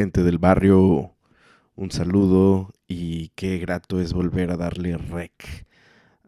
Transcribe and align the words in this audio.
Gente 0.00 0.22
del 0.22 0.38
barrio, 0.38 1.14
un 1.76 1.90
saludo 1.90 2.72
y 2.88 3.32
qué 3.34 3.58
grato 3.58 4.00
es 4.00 4.14
volver 4.14 4.50
a 4.50 4.56
darle 4.56 4.96
rec 4.96 5.66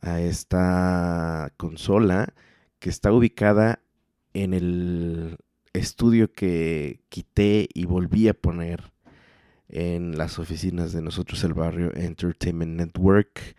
a 0.03 0.21
esta 0.21 1.55
consola 1.57 2.35
que 2.81 2.91
está 2.91 3.15
ubicada 3.15 3.81
en 4.35 4.53
el 4.53 5.39
estudio 5.73 6.31
que 6.35 7.01
quité 7.09 7.67
y 7.73 7.87
volví 7.87 8.29
a 8.29 8.35
poner 8.35 8.93
en 9.71 10.19
las 10.19 10.39
oficinas 10.39 10.93
de 10.93 11.01
nosotros 11.01 11.43
el 11.43 11.55
barrio 11.55 11.97
Entertainment 11.97 12.77
Network 12.77 13.57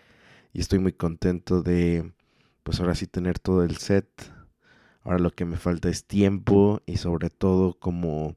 y 0.53 0.59
estoy 0.59 0.77
muy 0.77 0.93
contento 0.93 1.63
de 1.63 2.13
pues 2.61 2.79
ahora 2.79 2.93
sí 2.93 3.07
tener 3.07 3.39
todo 3.39 3.63
el 3.63 3.77
set. 3.77 4.31
Ahora 5.01 5.17
lo 5.17 5.31
que 5.31 5.45
me 5.45 5.57
falta 5.57 5.89
es 5.89 6.05
tiempo 6.05 6.83
y 6.85 6.97
sobre 6.97 7.31
todo 7.31 7.73
como 7.73 8.35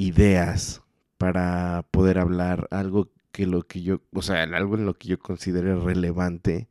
ideas 0.00 0.82
para 1.18 1.86
poder 1.90 2.18
hablar 2.18 2.66
algo 2.70 3.10
que 3.32 3.46
lo 3.46 3.62
que 3.62 3.82
yo, 3.82 4.00
o 4.12 4.22
sea, 4.22 4.42
algo 4.42 4.76
en 4.76 4.86
lo 4.86 4.94
que 4.94 5.08
yo 5.08 5.18
considere 5.18 5.76
relevante 5.76 6.68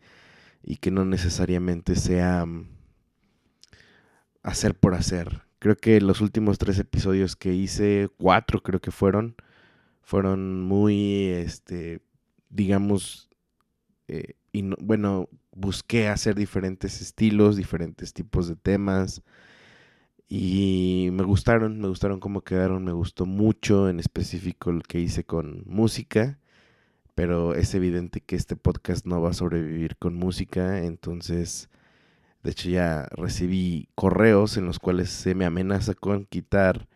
y 0.64 0.78
que 0.78 0.92
no 0.92 1.06
necesariamente 1.06 1.96
sea 1.96 2.46
mm, 2.46 2.68
hacer 4.44 4.76
por 4.76 4.96
hacer. 4.96 5.44
Creo 5.60 5.78
que 5.78 6.02
los 6.02 6.22
últimos 6.22 6.58
tres 6.58 6.80
episodios 6.80 7.36
que 7.36 7.54
hice, 7.54 8.10
cuatro 8.18 8.62
creo 8.62 8.82
que 8.82 8.92
fueron, 8.92 9.36
fueron 10.02 10.62
muy, 10.62 11.28
este, 11.28 12.02
digamos, 12.50 13.30
eh, 14.08 14.34
y 14.52 14.64
bueno, 14.82 15.30
busqué 15.52 16.08
hacer 16.08 16.36
diferentes 16.36 17.02
estilos, 17.02 17.58
diferentes 17.58 18.14
tipos 18.14 18.48
de 18.48 18.56
temas, 18.56 19.22
y 20.30 21.10
me 21.12 21.24
gustaron, 21.24 21.82
me 21.82 21.88
gustaron 21.88 22.20
cómo 22.20 22.42
quedaron, 22.42 22.86
me 22.86 22.92
gustó 22.92 23.26
mucho, 23.26 23.90
en 23.90 24.00
específico 24.00 24.70
el 24.70 24.84
que 24.84 25.00
hice 25.00 25.24
con 25.24 25.64
música, 25.66 26.38
pero 27.16 27.56
es 27.56 27.74
evidente 27.74 28.22
que 28.22 28.36
este 28.36 28.56
podcast 28.56 29.06
no 29.08 29.22
va 29.22 29.32
a 29.32 29.34
sobrevivir 29.34 29.98
con 29.98 30.14
música, 30.16 30.86
entonces, 30.86 31.70
de 32.44 32.52
hecho 32.52 32.70
ya 32.70 33.08
recibí 33.12 33.90
correos 33.96 34.58
en 34.58 34.66
los 34.66 34.80
cuales 34.80 35.10
se 35.10 35.34
me 35.34 35.46
amenaza 35.46 35.96
con 35.96 36.26
quitar 36.26 36.88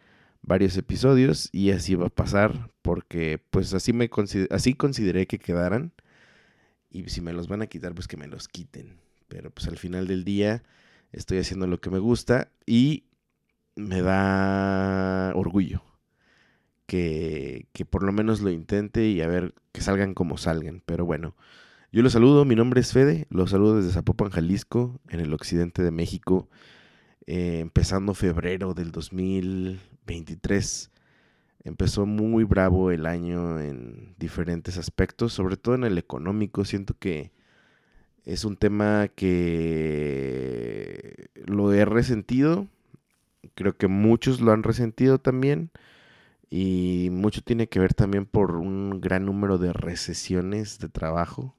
varios 0.44 0.78
episodios 0.78 1.50
y 1.52 1.72
así 1.72 1.96
va 1.96 2.08
a 2.08 2.10
pasar, 2.10 2.70
porque 2.84 3.42
pues 3.50 3.74
así, 3.74 3.94
me 3.94 4.10
así 4.52 4.76
consideré 4.76 5.26
que 5.26 5.40
quedaran 5.40 5.92
y 6.92 7.10
si 7.10 7.22
me 7.22 7.34
los 7.34 7.48
van 7.48 7.64
a 7.64 7.68
quitar, 7.68 7.96
pues 7.96 8.08
que 8.08 8.18
me 8.18 8.28
los 8.28 8.48
quiten, 8.48 9.00
pero 9.28 9.50
pues 9.50 9.68
al 9.68 9.78
final 9.78 10.08
del 10.08 10.24
día 10.24 10.62
estoy 11.12 11.40
haciendo 11.40 11.66
lo 11.66 11.82
que 11.82 11.90
me 11.90 12.00
gusta 12.00 12.52
y 12.68 13.06
me 13.76 14.02
da 14.02 15.34
orgullo 15.36 15.82
que, 16.86 17.68
que, 17.74 17.86
por 17.86 18.04
lo 18.04 18.12
menos 18.12 18.42
lo 18.42 18.52
intente 18.52 19.08
y 19.08 19.22
a 19.22 19.28
ver 19.28 19.54
que 19.72 19.82
salgan 19.82 20.14
como 20.14 20.38
salgan. 20.38 20.82
Pero 20.86 21.06
bueno, 21.06 21.36
yo 21.92 22.02
los 22.02 22.14
saludo, 22.14 22.46
mi 22.46 22.56
nombre 22.56 22.82
es 22.82 22.94
Fede, 22.94 23.28
los 23.30 23.52
saludo 23.52 23.78
desde 23.78 23.92
Zapopan, 23.92 24.30
Jalisco, 24.30 25.00
en 25.10 25.20
el 25.20 25.34
occidente 25.34 25.84
de 25.84 25.92
México, 25.92 26.50
eh, 27.28 27.60
empezando 27.60 28.14
febrero 28.14 28.74
del 28.74 28.92
2023. 28.92 30.92
Empezó 31.64 32.06
muy 32.06 32.44
bravo 32.44 32.92
el 32.92 33.06
año 33.06 33.60
en 33.60 34.16
diferentes 34.18 34.78
aspectos, 34.78 35.34
sobre 35.34 35.56
todo 35.56 35.76
en 35.76 35.86
el 35.86 35.98
económico. 35.98 36.66
Siento 36.66 36.94
que 37.00 37.32
es 38.26 38.44
un 38.44 38.58
tema 38.58 39.08
que 39.08 41.30
lo 41.46 41.72
he 41.74 41.86
resentido 41.86 42.68
creo 43.56 43.78
que 43.78 43.88
muchos 43.88 44.42
lo 44.42 44.52
han 44.52 44.64
resentido 44.64 45.20
también 45.20 45.72
y 46.50 47.10
mucho 47.12 47.42
tiene 47.42 47.68
que 47.68 47.80
ver 47.80 47.94
también 47.94 48.26
por 48.26 48.58
un 48.58 49.02
gran 49.02 49.26
número 49.26 49.58
de 49.58 49.74
recesiones 49.74 50.80
de 50.80 50.90
trabajo 50.90 51.56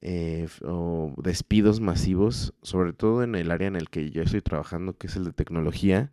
eh, 0.00 0.48
o 0.64 1.14
despidos 1.18 1.80
masivos, 1.80 2.54
sobre 2.62 2.92
todo 2.92 3.22
en 3.22 3.36
el 3.36 3.52
área 3.52 3.68
en 3.68 3.76
el 3.76 3.88
que 3.88 4.10
yo 4.10 4.22
estoy 4.22 4.40
trabajando, 4.42 4.98
que 4.98 5.06
es 5.06 5.16
el 5.16 5.24
de 5.24 5.32
tecnología. 5.32 6.10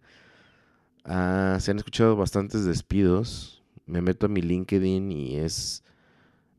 Ah, 1.06 1.58
se 1.60 1.72
han 1.72 1.78
escuchado 1.78 2.16
bastantes 2.16 2.66
despidos. 2.66 3.64
Me 3.88 4.02
meto 4.02 4.28
a 4.28 4.30
mi 4.30 4.42
LinkedIn 4.42 5.12
y 5.12 5.38
es 5.38 5.84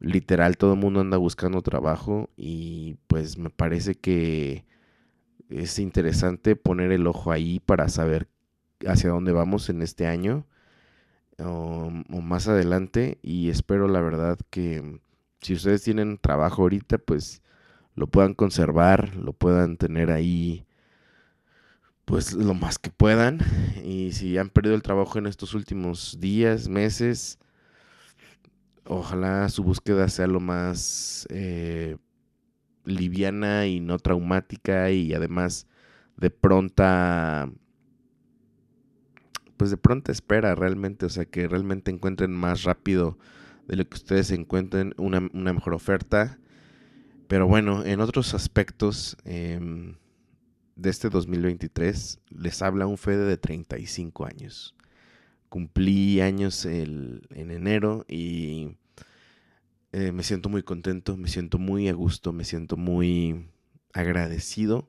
literal, 0.00 0.56
todo 0.56 0.72
el 0.74 0.80
mundo 0.80 1.00
anda 1.00 1.18
buscando 1.18 1.62
trabajo 1.62 2.30
y 2.36 2.96
pues 3.06 3.38
me 3.38 3.50
parece 3.50 3.94
que 3.94 4.64
es 5.50 5.78
interesante 5.78 6.56
poner 6.56 6.92
el 6.92 7.06
ojo 7.06 7.32
ahí 7.32 7.60
para 7.60 7.88
saber 7.88 8.28
hacia 8.86 9.10
dónde 9.10 9.32
vamos 9.32 9.68
en 9.68 9.82
este 9.82 10.06
año 10.06 10.46
o, 11.38 11.90
más 11.90 12.48
adelante 12.48 13.18
y 13.22 13.50
espero 13.50 13.88
la 13.88 14.00
verdad 14.00 14.38
que 14.50 15.00
si 15.40 15.54
ustedes 15.54 15.82
tienen 15.82 16.18
trabajo 16.18 16.62
ahorita 16.62 16.98
pues 16.98 17.42
lo 17.94 18.06
puedan 18.06 18.34
conservar, 18.34 19.16
lo 19.16 19.32
puedan 19.32 19.76
tener 19.76 20.10
ahí 20.10 20.64
pues 22.04 22.32
lo 22.32 22.54
más 22.54 22.78
que 22.78 22.90
puedan. 22.90 23.40
Y 23.84 24.12
si 24.12 24.36
han 24.38 24.50
perdido 24.50 24.74
el 24.74 24.82
trabajo 24.82 25.18
en 25.18 25.26
estos 25.26 25.54
últimos 25.54 26.18
días, 26.20 26.68
meses, 26.68 27.38
ojalá 28.84 29.48
su 29.48 29.62
búsqueda 29.62 30.08
sea 30.08 30.26
lo 30.26 30.40
más 30.40 31.26
eh, 31.30 31.96
liviana 32.84 33.66
y 33.66 33.80
no 33.80 33.98
traumática 33.98 34.90
y 34.90 35.12
además 35.14 35.66
de 36.16 36.30
pronta 36.30 37.50
pues 39.60 39.70
de 39.70 39.76
pronta 39.76 40.10
espera 40.10 40.54
realmente, 40.54 41.04
o 41.04 41.10
sea 41.10 41.26
que 41.26 41.46
realmente 41.46 41.90
encuentren 41.90 42.32
más 42.32 42.62
rápido 42.62 43.18
de 43.68 43.76
lo 43.76 43.86
que 43.86 43.94
ustedes 43.94 44.30
encuentren 44.30 44.94
una, 44.96 45.20
mejor 45.20 45.74
oferta. 45.74 46.38
Pero 47.28 47.46
bueno, 47.46 47.84
en 47.84 48.00
otros 48.00 48.32
aspectos 48.32 49.18
em, 49.24 49.96
de 50.76 50.88
este 50.88 51.10
2023 51.10 52.20
les 52.30 52.62
habla 52.62 52.86
un 52.86 52.96
Fede 52.96 53.26
de 53.26 53.36
35 53.36 54.24
años. 54.24 54.74
Cumplí 55.50 56.22
años 56.22 56.64
el, 56.64 57.28
en 57.28 57.50
enero 57.50 58.06
y 58.08 58.78
eh, 59.92 60.12
me 60.12 60.22
siento 60.22 60.48
muy 60.48 60.62
contento, 60.62 61.16
me 61.16 61.28
siento 61.28 61.58
muy 61.58 61.88
a 61.88 61.92
gusto, 61.92 62.32
me 62.32 62.44
siento 62.44 62.76
muy 62.76 63.48
agradecido 63.92 64.88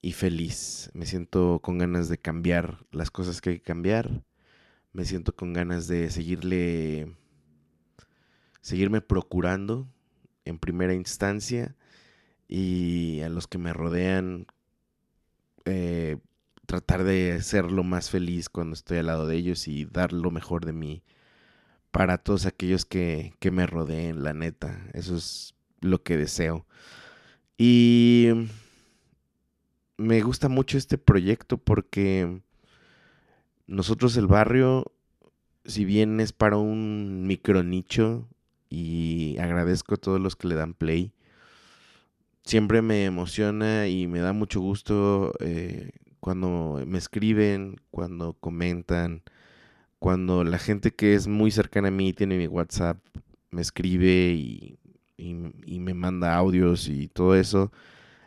y 0.00 0.12
feliz. 0.12 0.90
Me 0.94 1.06
siento 1.06 1.60
con 1.62 1.78
ganas 1.78 2.08
de 2.08 2.18
cambiar 2.18 2.86
las 2.92 3.10
cosas 3.10 3.40
que 3.40 3.50
hay 3.50 3.56
que 3.58 3.64
cambiar. 3.64 4.24
Me 4.92 5.04
siento 5.04 5.34
con 5.34 5.52
ganas 5.52 5.86
de 5.86 6.10
seguirle, 6.10 7.14
seguirme 8.62 9.00
procurando 9.02 9.88
en 10.44 10.58
primera 10.58 10.94
instancia 10.94 11.76
y 12.48 13.20
a 13.20 13.28
los 13.28 13.46
que 13.46 13.58
me 13.58 13.72
rodean 13.72 14.46
eh, 15.66 16.18
tratar 16.66 17.04
de 17.04 17.42
ser 17.42 17.70
lo 17.70 17.84
más 17.84 18.10
feliz 18.10 18.48
cuando 18.48 18.74
estoy 18.74 18.98
al 18.98 19.06
lado 19.06 19.26
de 19.26 19.36
ellos 19.36 19.68
y 19.68 19.84
dar 19.84 20.12
lo 20.12 20.30
mejor 20.30 20.64
de 20.64 20.72
mí 20.72 21.02
para 21.94 22.18
todos 22.18 22.44
aquellos 22.44 22.84
que, 22.84 23.34
que 23.38 23.52
me 23.52 23.68
rodeen, 23.68 24.24
la 24.24 24.34
neta. 24.34 24.84
Eso 24.94 25.14
es 25.14 25.54
lo 25.80 26.02
que 26.02 26.16
deseo. 26.16 26.66
Y 27.56 28.30
me 29.96 30.20
gusta 30.22 30.48
mucho 30.48 30.76
este 30.76 30.98
proyecto 30.98 31.56
porque 31.56 32.42
nosotros 33.68 34.16
el 34.16 34.26
barrio, 34.26 34.90
si 35.66 35.84
bien 35.84 36.18
es 36.18 36.32
para 36.32 36.56
un 36.56 37.28
micro 37.28 37.62
nicho, 37.62 38.26
y 38.68 39.36
agradezco 39.38 39.94
a 39.94 39.98
todos 39.98 40.20
los 40.20 40.34
que 40.34 40.48
le 40.48 40.56
dan 40.56 40.74
play, 40.74 41.12
siempre 42.42 42.82
me 42.82 43.04
emociona 43.04 43.86
y 43.86 44.08
me 44.08 44.18
da 44.18 44.32
mucho 44.32 44.60
gusto 44.60 45.32
eh, 45.38 45.92
cuando 46.18 46.82
me 46.88 46.98
escriben, 46.98 47.76
cuando 47.92 48.32
comentan, 48.32 49.22
cuando 50.04 50.44
la 50.44 50.58
gente 50.58 50.90
que 50.90 51.14
es 51.14 51.28
muy 51.28 51.50
cercana 51.50 51.88
a 51.88 51.90
mí 51.90 52.12
tiene 52.12 52.36
mi 52.36 52.46
WhatsApp, 52.46 52.98
me 53.50 53.62
escribe 53.62 54.34
y, 54.34 54.78
me 55.16 55.94
manda 55.94 56.36
audios 56.36 56.88
y 56.90 57.08
todo 57.08 57.34
eso. 57.34 57.72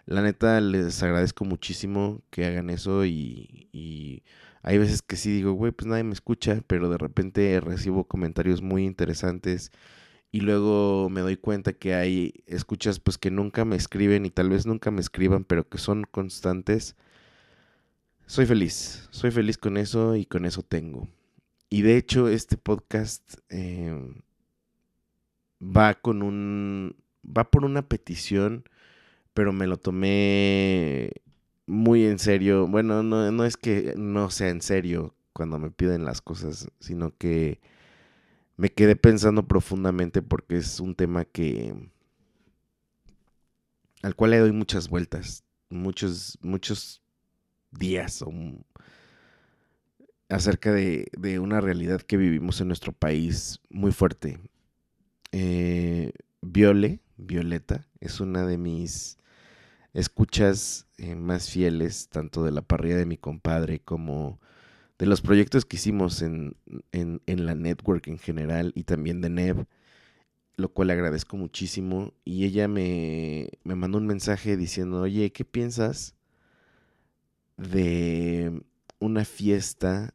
La 0.08 0.24
neta 0.24 0.60
les 0.60 1.04
agradezco 1.04 1.46
muchísimo 1.46 2.24
que 2.32 2.46
hagan 2.48 2.72
eso 2.72 3.06
y, 3.06 3.70
y 3.72 4.24
hay 4.64 4.80
veces 4.80 5.04
que 5.04 5.18
sí 5.18 5.32
digo, 5.32 5.52
güey, 5.52 5.72
pues 5.72 5.86
nadie 5.86 6.04
me 6.04 6.14
escucha, 6.14 6.64
pero 6.66 6.90
de 6.90 6.98
repente 6.98 7.60
recibo 7.62 8.06
comentarios 8.06 8.64
muy 8.64 8.84
interesantes 8.84 9.72
y 10.32 10.42
luego 10.42 11.10
me 11.12 11.22
doy 11.22 11.38
cuenta 11.38 11.74
que 11.74 11.94
hay 11.94 12.34
escuchas 12.48 13.00
pues 13.00 13.20
que 13.20 13.30
nunca 13.30 13.66
me 13.66 13.76
escriben 13.76 14.26
y 14.26 14.32
tal 14.32 14.50
vez 14.50 14.66
nunca 14.66 14.90
me 14.90 15.02
escriban, 15.02 15.44
pero 15.44 15.70
que 15.70 15.78
son 15.78 16.06
constantes. 16.06 16.96
Soy 18.26 18.48
feliz, 18.48 19.08
soy 19.12 19.30
feliz 19.30 19.60
con 19.60 19.78
eso 19.78 20.16
y 20.16 20.26
con 20.26 20.46
eso 20.46 20.64
tengo. 20.64 21.08
Y 21.70 21.82
de 21.82 21.98
hecho 21.98 22.30
este 22.30 22.58
podcast 22.58 23.40
em, 23.50 24.22
va 25.62 25.96
con 25.96 26.22
un, 26.24 26.96
va 27.26 27.50
por 27.52 27.66
una 27.66 27.88
petición, 27.88 28.64
pero 29.34 29.54
me 29.54 29.68
lo 29.68 29.78
tomé 29.78 31.12
muy 31.66 32.06
en 32.06 32.20
serio. 32.20 32.68
Bueno, 32.68 33.04
no, 33.04 33.32
no 33.32 33.46
es 33.46 33.58
que 33.58 33.94
no 33.98 34.30
sea 34.30 34.50
en 34.50 34.62
serio 34.62 35.16
cuando 35.34 35.60
me 35.60 35.70
piden 35.72 36.06
las 36.06 36.22
cosas, 36.22 36.70
sino 36.80 37.16
que 37.18 37.60
me 38.56 38.70
quedé 38.70 38.96
pensando 38.96 39.48
profundamente 39.48 40.22
porque 40.22 40.58
es 40.58 40.80
un 40.80 40.96
tema 40.96 41.26
que 41.26 41.76
al 44.02 44.16
cual 44.16 44.32
le 44.32 44.40
doy 44.40 44.52
muchas 44.52 44.90
vueltas, 44.90 45.44
muchos, 45.70 46.38
muchos 46.42 47.02
días 47.72 48.24
acerca 50.30 50.72
de, 50.74 51.10
una 51.40 51.62
realidad 51.62 52.02
que 52.02 52.18
vivimos 52.18 52.60
en 52.62 52.68
nuestro 52.68 52.92
país 52.92 53.60
muy 53.70 53.92
fuerte. 53.92 54.40
Eh, 55.32 56.12
Viole, 56.42 57.00
Violeta, 57.18 57.88
es 58.00 58.20
una 58.20 58.46
de 58.46 58.58
mis 58.58 59.18
escuchas 59.94 60.88
eh, 60.98 61.16
más 61.16 61.50
fieles, 61.50 62.10
tanto 62.10 62.44
de 62.44 62.52
la 62.52 62.62
parrilla 62.62 62.98
de 62.98 63.06
mi 63.06 63.18
compadre 63.18 63.80
como 63.80 64.40
de 65.00 65.06
los 65.06 65.22
proyectos 65.22 65.66
que 65.66 65.78
hicimos 65.78 66.22
en, 66.22 66.56
la 66.92 67.56
network 67.56 68.08
en 68.08 68.18
general 68.18 68.72
y 68.76 68.84
también 68.84 69.22
de 69.22 69.30
Nev, 69.30 69.66
lo 70.56 70.70
cual 70.70 70.90
agradezco 70.90 71.38
muchísimo. 71.38 72.14
Y 72.26 72.46
ella 72.46 72.68
me, 72.68 73.50
me 73.64 73.76
mandó 73.76 73.98
un 73.98 74.08
mensaje 74.08 74.58
diciendo, 74.58 75.02
oye, 75.02 75.32
¿qué 75.32 75.46
piensas 75.46 76.16
de 77.58 78.62
una 79.00 79.26
fiesta 79.26 80.14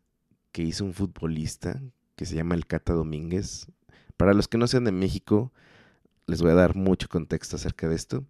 que 0.52 0.62
hizo 0.62 0.84
un 0.84 0.94
futbolista 0.94 1.82
que 2.16 2.26
se 2.26 2.34
llama 2.36 2.54
el 2.54 2.66
Cata 2.66 2.92
Domínguez? 2.92 3.66
Para 4.16 4.34
los 4.34 4.48
que 4.48 4.58
no 4.58 4.66
sean 4.66 4.84
de 4.84 4.92
México, 4.92 5.52
les 6.26 6.42
voy 6.42 6.52
a 6.52 6.54
dar 6.54 6.76
mucho 6.76 7.08
contexto 7.08 7.56
acerca 7.56 7.88
de 7.88 7.96
esto. 7.96 8.24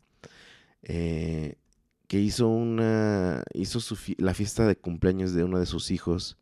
Eh, 0.83 1.57
que 2.09 2.21
hizo 2.21 2.49
una 2.49 3.43
hizo 3.55 3.81
la 4.19 4.35
fiesta 4.35 4.67
de 4.67 4.77
cumpleaños 4.77 5.33
de 5.33 5.45
uno 5.45 5.59
de 5.59 5.67
sus 5.67 5.91
hijos 5.91 6.37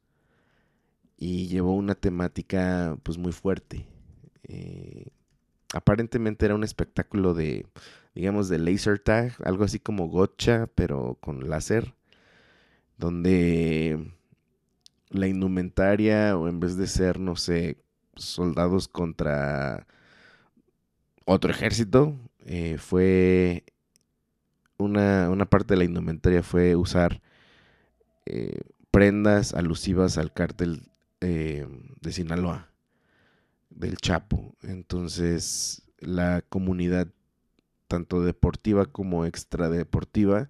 y 1.17 1.47
llevó 1.49 1.75
una 1.77 1.95
temática 1.95 2.99
pues 3.03 3.19
muy 3.19 3.33
fuerte. 3.33 3.87
Eh, 4.45 5.11
aparentemente 5.75 6.47
era 6.47 6.55
un 6.55 6.65
espectáculo 6.65 7.35
de, 7.35 7.67
digamos, 8.15 8.49
de 8.49 8.59
laser 8.59 8.99
tag, 8.99 9.35
algo 9.45 9.65
así 9.65 9.79
como 9.79 10.09
gotcha, 10.09 10.67
pero 10.75 11.19
con 11.21 11.49
láser, 11.49 11.95
donde 12.97 14.13
la 15.11 15.27
indumentaria, 15.27 16.37
o 16.37 16.49
en 16.49 16.61
vez 16.61 16.77
de 16.77 16.87
ser, 16.87 17.19
no 17.21 17.37
sé, 17.37 17.77
soldados 18.17 18.89
contra 18.89 19.87
otro 21.25 21.51
ejército, 21.51 22.17
eh, 22.47 22.79
fue 22.79 23.65
una, 24.79 25.31
una, 25.31 25.45
parte 25.47 25.75
de 25.75 25.79
la 25.79 25.85
indumentaria 25.85 26.43
fue 26.43 26.75
usar 26.75 27.21
eh, 28.27 28.61
prendas 28.91 29.55
alusivas 29.55 30.19
al 30.19 30.33
cártel 30.33 30.89
eh, 31.21 31.67
de 32.01 32.13
Sinaloa, 32.13 32.69
del 33.69 33.97
Chapo. 33.97 34.55
Entonces, 34.63 35.83
la 35.99 36.43
comunidad, 36.49 37.09
tanto 37.89 38.23
deportiva 38.23 38.87
como 38.87 39.27
extradeportiva, 39.27 40.49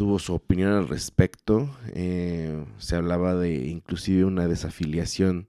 tuvo 0.00 0.18
su 0.18 0.32
opinión 0.32 0.72
al 0.72 0.88
respecto. 0.88 1.68
Eh, 1.88 2.64
se 2.78 2.96
hablaba 2.96 3.34
de 3.34 3.66
inclusive 3.66 4.24
una 4.24 4.48
desafiliación 4.48 5.46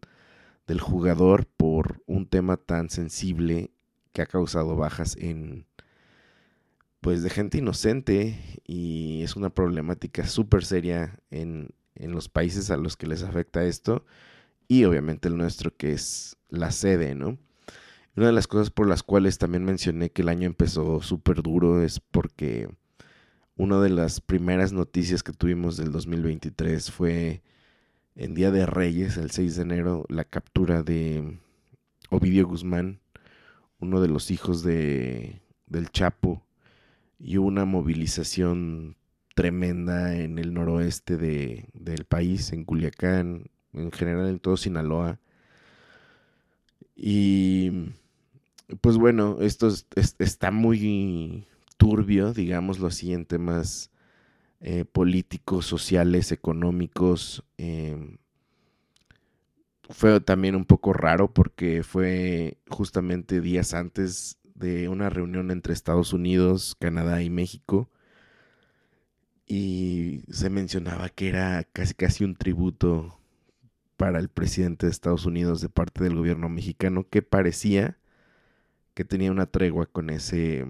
del 0.68 0.81
jugador 0.81 1.45
por 1.45 2.03
un 2.06 2.27
tema 2.27 2.57
tan 2.57 2.89
sensible 2.89 3.71
que 4.12 4.21
ha 4.21 4.25
causado 4.25 4.75
bajas 4.75 5.15
en 5.15 5.68
pues 7.00 7.24
de 7.24 7.30
gente 7.30 7.59
inocente 7.59 8.59
y 8.68 9.21
es 9.24 9.38
una 9.38 9.51
problemática 9.51 10.27
súper 10.27 10.65
seria 10.65 11.18
en, 11.30 11.69
en 11.95 12.12
los 12.12 12.27
países 12.27 12.71
a 12.71 12.75
los 12.75 12.98
que 12.98 13.07
les 13.07 13.24
afecta 13.24 13.63
esto 13.63 14.06
y 14.68 14.83
obviamente 14.83 15.30
el 15.30 15.38
nuestro 15.38 15.77
que 15.77 15.94
es 15.94 16.36
la 16.50 16.71
sede, 16.71 17.15
¿no? 17.15 17.38
Una 18.18 18.25
de 18.25 18.33
las 18.33 18.48
cosas 18.48 18.69
por 18.69 18.86
las 18.89 19.01
cuales 19.01 19.38
también 19.38 19.63
mencioné 19.63 20.09
que 20.09 20.24
el 20.24 20.27
año 20.27 20.45
empezó 20.45 21.01
súper 21.01 21.42
duro 21.42 21.81
es 21.81 22.01
porque 22.01 22.68
una 23.62 23.80
de 23.80 23.90
las 23.90 24.22
primeras 24.22 24.74
noticias 24.74 25.22
que 25.22 25.34
tuvimos 25.34 25.78
del 25.78 25.92
2023 25.92 26.90
fue 26.90 27.44
en 28.16 28.34
Día 28.34 28.50
de 28.50 28.66
Reyes, 28.66 29.18
el 29.18 29.30
6 29.30 29.56
de 29.56 29.62
enero, 29.62 30.04
la 30.10 30.24
captura 30.24 30.81
de 30.81 31.38
Ovidio 32.10 32.48
Guzmán, 32.48 33.02
uno 33.78 34.02
de 34.02 34.08
los 34.08 34.31
hijos 34.31 34.63
de, 34.63 35.44
del 35.68 35.91
Chapo, 35.91 36.44
y 37.20 37.38
una 37.38 37.65
movilización 37.65 38.98
tremenda 39.36 40.15
en 40.15 40.39
el 40.39 40.56
noroeste 40.56 41.18
de, 41.18 41.70
del 41.74 42.06
país, 42.06 42.53
en 42.53 42.65
Culiacán, 42.65 43.51
en 43.74 43.91
general 43.91 44.27
en 44.27 44.39
todo 44.39 44.58
Sinaloa. 44.58 45.20
Y 46.96 47.91
pues 48.82 48.98
bueno, 48.98 49.38
esto 49.39 49.72
está 50.18 50.50
muy 50.50 51.46
turbio, 51.82 52.32
digámoslo 52.32 52.86
así, 52.86 53.12
en 53.12 53.26
temas 53.26 53.90
eh, 54.60 54.86
políticos, 54.86 55.66
sociales, 55.66 56.32
económicos. 56.32 57.44
Em, 57.58 58.18
fue 59.90 60.22
también 60.22 60.56
un 60.56 60.66
poco 60.66 60.94
raro 60.94 61.34
porque 61.34 61.82
fue 61.82 62.60
justamente 62.70 63.42
días 63.42 63.74
antes 63.74 64.38
de 64.54 64.90
una 64.90 65.10
reunión 65.10 65.50
entre 65.50 65.74
Estados 65.74 66.14
Unidos, 66.14 66.76
Canadá 66.80 67.24
y 67.24 67.32
México 67.32 67.90
y 69.48 70.22
se 70.30 70.52
mencionaba 70.52 71.10
que 71.10 71.30
era 71.30 71.64
casi 71.74 71.96
casi 71.96 72.24
un 72.24 72.36
tributo 72.36 73.20
para 73.98 74.20
el 74.20 74.30
presidente 74.30 74.86
de 74.86 74.92
Estados 74.92 75.26
Unidos 75.26 75.62
de 75.62 75.70
parte 75.70 76.04
del 76.04 76.16
gobierno 76.16 76.48
mexicano 76.48 77.08
que 77.10 77.24
parecía 77.24 77.98
que 78.94 79.04
tenía 79.04 79.32
una 79.32 79.48
tregua 79.48 79.88
con 79.88 80.12
ese 80.12 80.68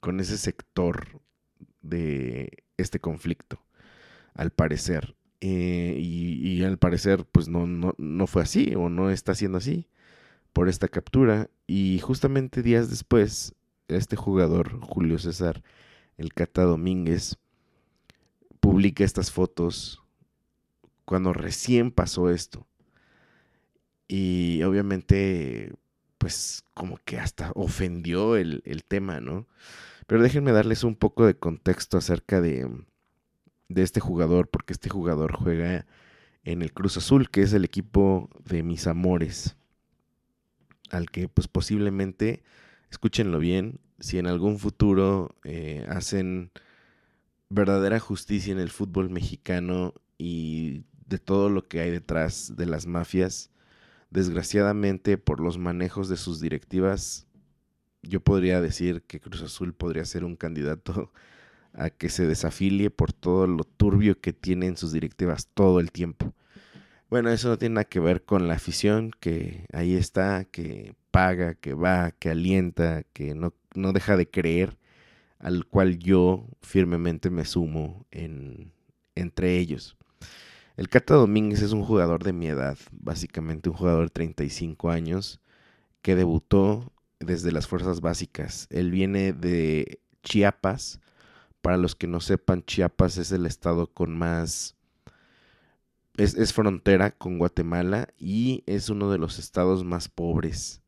con 0.00 0.20
ese 0.20 0.38
sector 0.38 1.20
de 1.82 2.64
este 2.76 3.00
conflicto 3.00 3.64
al 4.34 4.50
parecer 4.50 5.16
eh, 5.40 5.96
y, 5.98 6.62
al 6.64 6.78
parecer 6.78 7.24
pues 7.30 7.48
no, 7.48 7.66
no, 7.66 7.94
no 7.96 8.26
fue 8.26 8.42
así 8.42 8.74
o 8.76 8.88
no 8.88 9.10
está 9.10 9.34
siendo 9.34 9.58
así 9.58 9.88
por 10.52 10.68
esta 10.68 10.88
captura 10.88 11.48
y 11.66 11.98
justamente 12.00 12.62
días 12.62 12.90
después 12.90 13.54
este 13.88 14.16
jugador 14.16 14.80
Julio 14.80 15.18
César 15.18 15.62
el 16.20 16.34
Cata 16.34 16.62
Domínguez, 16.62 17.38
publica 18.60 19.04
estas 19.04 19.32
fotos 19.32 20.02
cuando 21.06 21.32
recién 21.32 21.90
pasó 21.90 22.28
esto. 22.28 22.66
Y 24.06 24.62
obviamente, 24.64 25.72
pues 26.18 26.62
como 26.74 26.98
que 27.06 27.18
hasta 27.18 27.52
ofendió 27.54 28.36
el, 28.36 28.62
tema, 28.86 29.20
¿no? 29.20 29.46
Pero 30.10 30.24
déjenme 30.24 30.50
darles 30.50 30.82
un 30.82 30.96
poco 30.96 31.24
de 31.24 31.38
contexto 31.38 31.96
acerca 31.96 32.40
de, 32.40 32.68
de 33.68 33.82
este 33.82 34.00
jugador, 34.00 34.48
porque 34.48 34.72
este 34.72 34.88
jugador 34.88 35.36
juega 35.36 35.86
en 36.42 36.62
el 36.62 36.72
Cruz 36.72 36.96
Azul, 36.96 37.30
que 37.30 37.42
es 37.42 37.52
el 37.52 37.64
equipo 37.64 38.28
de 38.44 38.64
mis 38.64 38.88
amores, 38.88 39.56
al 40.90 41.10
que 41.10 41.28
pues 41.28 41.46
posiblemente, 41.46 42.42
escúchenlo 42.90 43.38
bien, 43.38 43.78
si 44.00 44.18
en 44.18 44.26
algún 44.26 44.58
futuro 44.58 45.36
eh, 45.44 45.86
hacen 45.88 46.50
verdadera 47.48 48.00
justicia 48.00 48.50
en 48.50 48.58
el 48.58 48.70
fútbol 48.70 49.10
mexicano 49.10 49.94
y 50.18 50.86
de 51.06 51.20
todo 51.20 51.50
lo 51.50 51.68
que 51.68 51.82
hay 51.82 51.90
detrás 51.92 52.56
de 52.56 52.66
las 52.66 52.84
mafias, 52.84 53.52
desgraciadamente 54.10 55.18
por 55.18 55.38
los 55.38 55.56
manejos 55.56 56.08
de 56.08 56.16
sus 56.16 56.40
directivas, 56.40 57.28
yo 58.02 58.20
podría 58.20 58.60
decir 58.60 59.02
que 59.02 59.20
Cruz 59.20 59.42
Azul 59.42 59.74
podría 59.74 60.04
ser 60.04 60.24
un 60.24 60.36
candidato 60.36 61.12
a 61.72 61.90
que 61.90 62.08
se 62.08 62.26
desafilie 62.26 62.90
por 62.90 63.12
todo 63.12 63.46
lo 63.46 63.64
turbio 63.64 64.20
que 64.20 64.32
tienen 64.32 64.76
sus 64.76 64.92
directivas 64.92 65.48
todo 65.54 65.80
el 65.80 65.92
tiempo. 65.92 66.34
Bueno, 67.08 67.30
eso 67.30 67.48
no 67.48 67.58
tiene 67.58 67.74
nada 67.76 67.84
que 67.84 68.00
ver 68.00 68.24
con 68.24 68.48
la 68.48 68.54
afición 68.54 69.10
que 69.20 69.66
ahí 69.72 69.94
está, 69.94 70.44
que 70.44 70.94
paga, 71.10 71.54
que 71.54 71.74
va, 71.74 72.12
que 72.12 72.30
alienta, 72.30 73.02
que 73.12 73.34
no, 73.34 73.52
no 73.74 73.92
deja 73.92 74.16
de 74.16 74.30
creer, 74.30 74.78
al 75.40 75.66
cual 75.66 75.98
yo 75.98 76.46
firmemente 76.62 77.30
me 77.30 77.44
sumo 77.44 78.06
en, 78.12 78.72
entre 79.16 79.58
ellos. 79.58 79.96
El 80.76 80.88
Cata 80.88 81.14
Domínguez 81.14 81.62
es 81.62 81.72
un 81.72 81.84
jugador 81.84 82.22
de 82.24 82.32
mi 82.32 82.46
edad, 82.46 82.78
básicamente 82.92 83.68
un 83.68 83.76
jugador 83.76 84.04
de 84.04 84.10
35 84.10 84.90
años, 84.90 85.40
que 86.02 86.16
debutó 86.16 86.92
desde 87.20 87.52
las 87.52 87.68
fuerzas 87.68 88.00
básicas. 88.00 88.66
Él 88.70 88.90
viene 88.90 89.32
de 89.32 90.00
Chiapas, 90.22 91.00
para 91.62 91.76
los 91.76 91.94
que 91.94 92.06
no 92.06 92.20
sepan, 92.20 92.64
Chiapas 92.64 93.18
es 93.18 93.30
el 93.32 93.46
estado 93.46 93.86
con 93.86 94.16
más... 94.16 94.76
Es, 96.16 96.52
frontera 96.52 97.12
con 97.12 97.38
Guatemala 97.38 98.08
y 98.18 98.62
es 98.66 98.90
uno 98.90 99.10
de 99.10 99.16
los 99.16 99.38
estados 99.38 99.84
más 99.84 100.10
pobres 100.10 100.82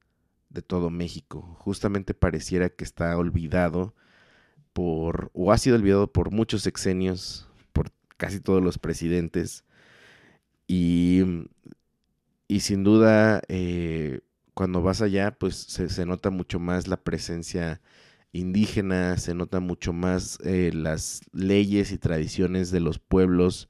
de 0.51 0.61
todo 0.61 0.91
México. 0.91 1.57
Justamente 1.61 2.13
pareciera 2.13 2.69
que 2.69 2.85
está 2.85 3.17
olvidado 3.17 3.95
por, 4.75 5.31
o 5.33 5.51
ha 5.51 5.57
sido 5.57 5.77
olvidado 5.77 6.13
por 6.13 6.33
muchos 6.33 6.63
sexenios, 6.63 7.49
por 7.73 7.93
casi 8.19 8.41
todos 8.41 8.63
los 8.63 8.79
presidentes. 8.79 9.65
Y, 10.67 11.23
y 12.47 12.61
sin 12.61 12.85
duda, 12.85 13.41
eh, 13.49 14.21
cuando 14.55 14.83
vas 14.83 15.03
allá, 15.03 15.33
pues 15.39 15.57
se, 15.57 16.07
nota 16.07 16.31
mucho 16.31 16.61
más 16.61 16.89
la 16.89 16.99
presencia 16.99 17.81
indígena, 18.33 19.17
se 19.19 19.35
nota 19.35 19.61
mucho 19.61 19.93
más 19.93 20.39
eh, 20.45 20.71
las 20.75 21.23
leyes 21.33 21.93
y 21.93 21.99
tradiciones 21.99 22.71
de 22.71 22.81
los 22.81 22.99
pueblos 22.99 23.69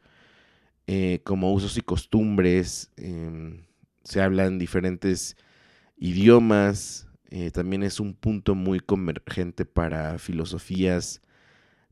eh, 0.87 1.21
como 1.25 1.53
usos 1.53 1.77
y 1.79 1.83
costumbres, 1.83 2.91
em, 2.97 3.65
se 4.05 4.21
hablan 4.21 4.59
diferentes 4.59 5.37
idiomas, 5.97 7.09
eh, 7.31 7.51
también 7.51 7.83
es 7.85 8.01
un 8.01 8.15
punto 8.15 8.55
muy 8.55 8.81
convergente 8.81 9.65
para 9.65 10.19
filosofías, 10.19 11.23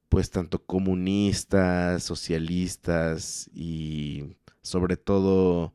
pues 0.09 0.31
tanto 0.31 0.65
comunistas, 0.67 2.03
socialistas 2.05 3.51
y 3.55 4.37
sobre 4.63 4.97
todo 4.97 5.75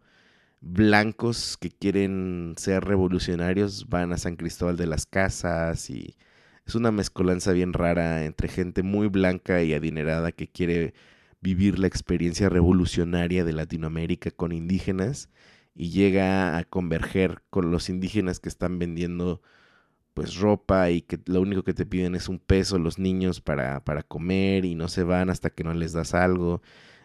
blancos 0.66 1.58
que 1.58 1.70
quieren 1.70 2.56
ser 2.58 2.84
revolucionarios 2.86 3.88
van 3.88 4.12
a 4.14 4.18
San 4.18 4.36
Cristóbal 4.36 4.78
de 4.78 4.88
las 4.88 5.06
Casas 5.06 5.90
y 5.92 6.18
es 6.66 6.76
una 6.76 6.92
mezcolanza 6.92 7.52
bien 7.54 7.72
rara 7.74 8.26
entre 8.26 8.48
gente 8.48 8.82
muy 8.84 9.08
blanca 9.08 9.62
y 9.64 9.74
adinerada 9.74 10.32
que 10.32 10.48
quiere 10.48 10.96
vivir 11.40 11.78
la 11.80 11.88
experiencia 11.88 12.50
revolucionaria 12.50 13.46
de 13.46 13.54
Latinoamérica 13.54 14.32
con 14.32 14.52
indígenas 14.52 15.30
y 15.76 15.92
llega 15.92 16.58
a 16.58 16.64
converger 16.64 17.44
con 17.52 17.70
los 17.72 17.90
indígenas 17.90 18.40
que 18.40 18.50
están 18.50 18.80
vendiendo 18.80 19.42
pues 20.16 20.38
ropa 20.38 20.90
y 20.92 21.02
que 21.04 21.20
lo 21.28 21.42
único 21.42 21.64
que 21.64 21.74
te 21.76 21.86
piden 21.86 22.16
es 22.16 22.30
un 22.30 22.40
peso 22.40 22.80
los 22.80 23.00
niños 23.00 23.42
para, 23.42 23.84
para 23.84 24.04
comer 24.04 24.66
y 24.66 24.76
no 24.76 24.88
se 24.88 25.04
van 25.04 25.30
hasta 25.30 25.52
que 25.52 25.64
no 25.64 25.74
les 25.76 25.94
das 25.94 26.16
algo. 26.16 26.62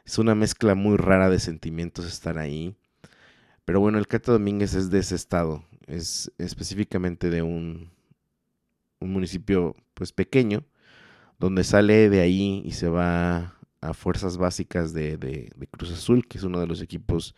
Es 0.07 0.19
una 0.19 0.35
mezcla 0.35 0.75
muy 0.75 0.97
rara 0.97 1.29
de 1.31 1.41
sentimientos 1.41 2.07
estar 2.07 2.39
ahí. 2.39 2.77
Pero 3.71 3.79
bueno, 3.79 3.99
el 3.99 4.09
Cata 4.09 4.33
Domínguez 4.33 4.75
es 4.75 4.91
de 4.91 4.99
ese 4.99 5.15
estado, 5.15 5.63
es 5.87 6.33
específicamente 6.39 7.31
de 7.31 7.43
un, 7.43 7.93
un 8.99 9.13
municipio 9.13 9.77
pues 9.95 10.11
pequeño, 10.11 10.65
donde 11.39 11.63
sale 11.63 12.11
de 12.11 12.21
ahí 12.21 12.63
y 12.65 12.73
se 12.73 12.89
va 12.89 13.55
a 13.81 13.95
fuerzas 13.95 14.39
básicas 14.39 14.93
de, 14.93 15.19
de, 15.19 15.69
Cruz 15.71 15.93
Azul, 15.93 16.27
que 16.27 16.39
es 16.39 16.43
uno 16.43 16.59
de 16.59 16.67
los 16.67 16.83
equipos 16.83 17.37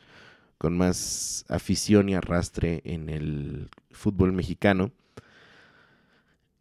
con 0.56 0.74
más 0.74 1.44
afición 1.50 2.08
y 2.08 2.14
arrastre 2.14 2.80
en 2.86 3.10
el 3.10 3.68
fútbol 3.90 4.32
mexicano. 4.32 4.90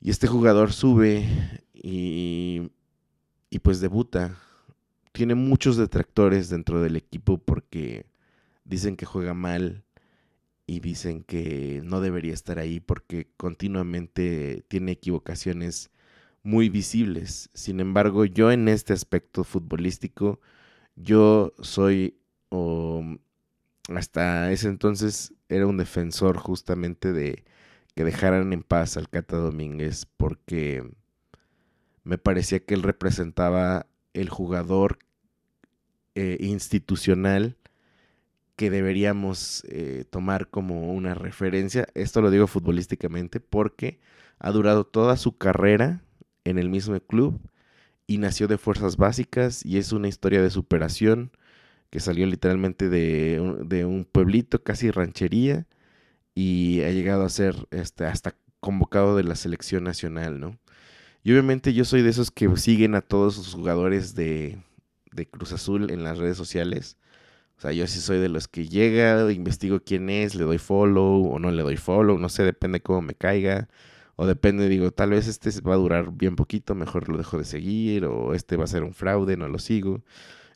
Y 0.01 0.09
este 0.09 0.27
jugador 0.27 0.73
sube 0.73 1.25
y, 1.73 2.71
y 3.49 3.59
pues 3.59 3.79
debuta. 3.79 4.37
Tiene 5.13 5.33
muchos 5.35 5.77
detractores 5.77 6.49
dentro 6.49 6.81
del 6.81 6.97
equipo 6.97 7.37
porque 7.37 8.10
dicen 8.71 8.97
que 8.97 9.05
juega 9.05 9.35
mal, 9.35 9.83
y 10.71 10.79
dicen 10.79 11.23
que 11.23 11.81
no 11.83 11.99
debería 11.99 12.33
estar 12.33 12.57
ahí 12.57 12.79
porque 12.79 13.27
continuamente 13.35 14.63
tiene 14.69 14.93
equivocaciones 14.93 15.91
muy 16.43 16.69
visibles. 16.69 17.49
Sin 17.53 17.81
embargo, 17.81 18.23
yo 18.23 18.53
en 18.53 18.69
este 18.69 18.93
aspecto 18.93 19.43
futbolístico, 19.43 20.39
yo 20.95 21.53
soy, 21.59 22.17
o 22.47 23.03
hasta 23.89 24.49
ese 24.53 24.69
entonces, 24.69 25.33
era 25.49 25.67
un 25.67 25.75
defensor 25.75 26.37
justamente 26.37 27.11
de 27.11 27.43
que 27.93 28.05
dejaran 28.05 28.53
en 28.53 28.63
paz 28.63 28.95
al 28.95 29.09
Cata 29.09 29.35
Domínguez 29.35 30.05
porque 30.15 30.89
me 32.05 32.17
parecía 32.17 32.63
que 32.63 32.75
él 32.75 32.83
representaba 32.83 33.87
el 34.13 34.29
jugador 34.29 34.99
eh, 36.15 36.37
institucional 36.39 37.57
que 38.55 38.69
deberíamos 38.69 39.63
eh, 39.69 40.05
tomar 40.09 40.49
como 40.49 40.93
una 40.93 41.13
referencia. 41.15 41.87
Esto 41.93 42.21
lo 42.21 42.31
digo 42.31 42.47
futbolísticamente 42.47 43.39
porque 43.39 43.99
ha 44.39 44.51
durado 44.51 44.85
toda 44.85 45.17
su 45.17 45.37
carrera 45.37 46.01
en 46.43 46.57
el 46.57 46.69
mismo 46.69 46.99
club 46.99 47.39
y 48.07 48.17
nació 48.17 48.47
de 48.47 48.57
fuerzas 48.57 48.97
básicas 48.97 49.65
y 49.65 49.77
es 49.77 49.91
una 49.91 50.07
historia 50.07 50.41
de 50.41 50.49
superación 50.49 51.31
que 51.89 51.99
salió 51.99 52.25
literalmente 52.25 52.89
de, 52.89 53.39
un 53.85 54.05
pueblito, 54.09 54.63
casi 54.63 54.91
ranchería, 54.91 55.67
y 56.33 56.81
ha 56.83 56.91
llegado 56.91 57.25
a 57.25 57.29
ser 57.29 57.55
este, 57.71 58.05
hasta 58.05 58.35
convocado 58.61 59.17
de 59.17 59.23
la 59.23 59.35
selección 59.35 59.83
nacional, 59.83 60.39
¿no? 60.39 60.57
Y 61.23 61.31
obviamente 61.31 61.73
yo 61.73 61.83
soy 61.85 62.01
de 62.01 62.09
esos 62.09 62.31
que 62.31 62.55
siguen 62.57 62.95
a 62.95 63.01
todos 63.01 63.37
los 63.37 63.53
jugadores 63.53 64.15
de 64.15 64.57
Cruz 65.31 65.51
Azul 65.51 65.91
en 65.91 66.03
las 66.03 66.17
redes 66.17 66.37
sociales 66.37 66.97
o 67.61 67.63
sea, 67.63 67.73
yo 67.73 67.85
sí 67.85 67.99
soy 67.99 68.17
de 68.17 68.27
los 68.27 68.47
que 68.47 68.67
llega, 68.67 69.31
investigo 69.31 69.81
quién 69.81 70.09
es, 70.09 70.33
le 70.33 70.45
doy 70.45 70.57
follow 70.57 71.31
o 71.31 71.37
no 71.37 71.51
le 71.51 71.61
doy 71.61 71.77
follow, 71.77 72.17
no 72.17 72.27
sé, 72.27 72.43
depende 72.43 72.81
cómo 72.81 73.03
me 73.03 73.13
caiga. 73.13 73.69
O 74.15 74.25
depende, 74.25 74.67
digo, 74.67 74.89
tal 74.89 75.11
vez 75.11 75.27
este 75.27 75.51
va 75.61 75.75
a 75.75 75.77
durar 75.77 76.11
bien 76.11 76.35
poquito, 76.35 76.73
mejor 76.73 77.07
lo 77.07 77.19
dejo 77.19 77.37
de 77.37 77.43
seguir, 77.43 78.05
o 78.05 78.33
este 78.33 78.57
va 78.57 78.63
a 78.63 78.67
ser 78.67 78.81
un 78.81 78.95
fraude, 78.95 79.37
no 79.37 79.47
lo 79.47 79.59
sigo. 79.59 80.01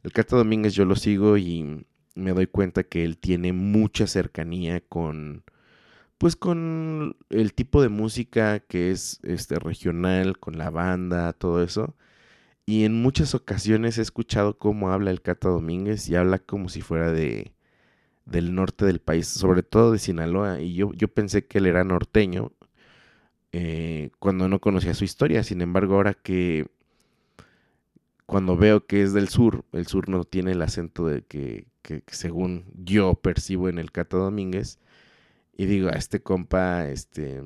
El 0.01 0.13
Cata 0.13 0.35
Domínguez 0.35 0.73
yo 0.73 0.83
lo 0.85 0.95
sigo 0.95 1.37
y 1.37 1.85
me 2.15 2.31
doy 2.33 2.47
cuenta 2.47 2.81
que 2.81 3.05
él 3.05 3.19
tiene 3.19 3.53
mucha 3.53 4.07
cercanía 4.07 4.81
con, 4.81 5.43
pues 6.17 6.35
con 6.35 7.17
el 7.29 7.53
tipo 7.53 7.83
de 7.83 7.89
música 7.89 8.61
que 8.61 8.89
es 8.89 9.19
este 9.21 9.59
regional, 9.59 10.39
con 10.39 10.57
la 10.57 10.71
banda, 10.71 11.33
todo 11.33 11.61
eso. 11.61 11.95
Y 12.65 12.85
en 12.85 13.01
muchas 13.01 13.35
ocasiones 13.35 13.97
he 13.97 14.01
escuchado 14.01 14.57
cómo 14.57 14.91
habla 14.91 15.11
el 15.11 15.21
Cata 15.21 15.49
Domínguez 15.49 16.09
y 16.09 16.15
habla 16.15 16.39
como 16.39 16.69
si 16.69 16.81
fuera 16.81 17.11
de 17.11 17.53
del 18.25 18.55
norte 18.55 18.85
del 18.85 18.99
país, 18.99 19.27
sobre 19.27 19.63
todo 19.63 19.91
de 19.91 19.99
Sinaloa. 19.99 20.61
Y 20.61 20.73
yo, 20.75 20.91
yo 20.93 21.07
pensé 21.07 21.45
que 21.45 21.59
él 21.59 21.67
era 21.67 21.83
norteño 21.83 22.51
eh, 23.51 24.11
cuando 24.19 24.49
no 24.49 24.59
conocía 24.59 24.93
su 24.95 25.05
historia. 25.05 25.43
Sin 25.43 25.61
embargo, 25.61 25.95
ahora 25.95 26.13
que 26.15 26.67
cuando 28.25 28.57
veo 28.57 28.85
que 28.87 29.03
es 29.03 29.13
del 29.13 29.29
sur, 29.29 29.65
el 29.71 29.87
sur 29.87 30.09
no 30.09 30.23
tiene 30.23 30.53
el 30.53 30.61
acento 30.61 31.07
de 31.07 31.23
que, 31.23 31.67
que, 31.83 32.03
según 32.07 32.65
yo 32.75 33.15
percibo 33.15 33.69
en 33.69 33.79
el 33.79 33.91
Cata 33.91 34.17
Domínguez. 34.17 34.79
Y 35.57 35.67
digo, 35.67 35.89
a 35.89 35.93
este 35.93 36.21
compa, 36.21 36.87
este 36.89 37.43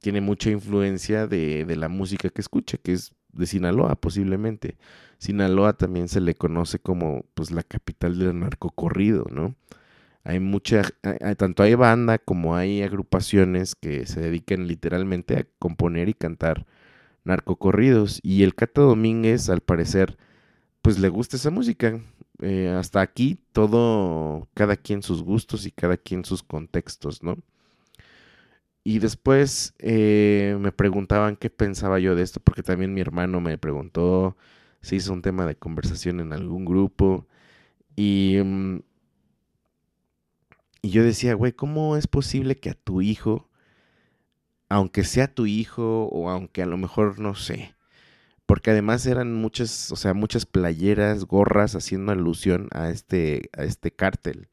tiene 0.00 0.20
mucha 0.20 0.50
influencia 0.50 1.26
de, 1.26 1.64
de 1.64 1.76
la 1.76 1.88
música 1.88 2.30
que 2.30 2.40
escucha, 2.40 2.78
que 2.78 2.92
es 2.92 3.12
de 3.34 3.46
Sinaloa 3.46 3.94
posiblemente. 3.96 4.76
Sinaloa 5.18 5.74
también 5.74 6.08
se 6.08 6.20
le 6.20 6.34
conoce 6.34 6.78
como 6.78 7.24
pues 7.34 7.50
la 7.50 7.62
capital 7.62 8.18
del 8.18 8.38
narcocorrido, 8.38 9.26
¿no? 9.30 9.54
Hay 10.24 10.40
mucha, 10.40 10.82
tanto 11.36 11.62
hay 11.62 11.74
banda 11.74 12.18
como 12.18 12.56
hay 12.56 12.82
agrupaciones 12.82 13.74
que 13.74 14.06
se 14.06 14.20
dedican 14.20 14.66
literalmente 14.66 15.36
a 15.38 15.46
componer 15.58 16.08
y 16.08 16.14
cantar 16.14 16.66
narcocorridos. 17.24 18.20
Y 18.22 18.42
el 18.42 18.54
Cata 18.54 18.80
Domínguez, 18.82 19.50
al 19.50 19.60
parecer, 19.60 20.16
pues 20.82 20.98
le 20.98 21.08
gusta 21.10 21.36
esa 21.36 21.50
música. 21.50 22.00
eh, 22.40 22.68
hasta 22.70 23.00
aquí 23.00 23.38
todo, 23.52 24.48
cada 24.54 24.76
quien 24.76 25.02
sus 25.02 25.22
gustos 25.22 25.66
y 25.66 25.70
cada 25.72 25.96
quien 25.96 26.24
sus 26.24 26.42
contextos, 26.42 27.22
¿no? 27.22 27.38
Y 28.84 28.98
después 29.00 29.74
eh, 29.78 30.56
me 30.60 30.72
preguntaban 30.72 31.36
qué 31.36 31.50
pensaba 31.50 31.98
yo 31.98 32.14
de 32.14 32.22
esto, 32.22 32.40
porque 32.40 32.62
también 32.62 32.94
mi 32.94 33.00
hermano 33.00 33.40
me 33.40 33.58
preguntó, 33.58 34.36
se 34.82 34.96
hizo 34.96 35.12
un 35.12 35.22
tema 35.22 35.46
de 35.46 35.56
conversación 35.56 36.20
en 36.20 36.32
algún 36.34 36.64
grupo. 36.66 37.26
Y, 37.96 38.38
mm, 38.44 38.80
y 40.82 40.90
yo 40.90 41.02
decía, 41.02 41.34
güey, 41.34 41.52
¿cómo 41.52 41.96
es 41.96 42.06
posible 42.06 42.56
que 42.60 42.70
a 42.70 42.74
tu 42.74 43.00
hijo, 43.00 43.48
aunque 44.68 45.04
sea 45.04 45.28
tu 45.28 45.46
hijo 45.46 46.04
o 46.12 46.28
aunque 46.30 46.62
a 46.62 46.66
lo 46.66 46.76
mejor 46.76 47.18
no 47.18 47.34
sé, 47.34 47.74
porque 48.46 48.70
además 48.72 49.06
eran 49.06 49.34
muchas, 49.34 49.92
o 49.92 49.96
sea, 49.96 50.14
muchas 50.14 50.46
playeras, 50.46 51.24
gorras 51.26 51.74
haciendo 51.76 52.12
alusión 52.12 52.68
a 52.72 52.90
este, 52.90 53.50
a 53.56 53.64
este 53.64 53.92
cártel 53.92 54.48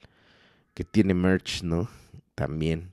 que 0.74 0.84
tiene 0.86 1.14
merch, 1.16 1.64
¿no? 1.64 1.90
También. 2.36 2.92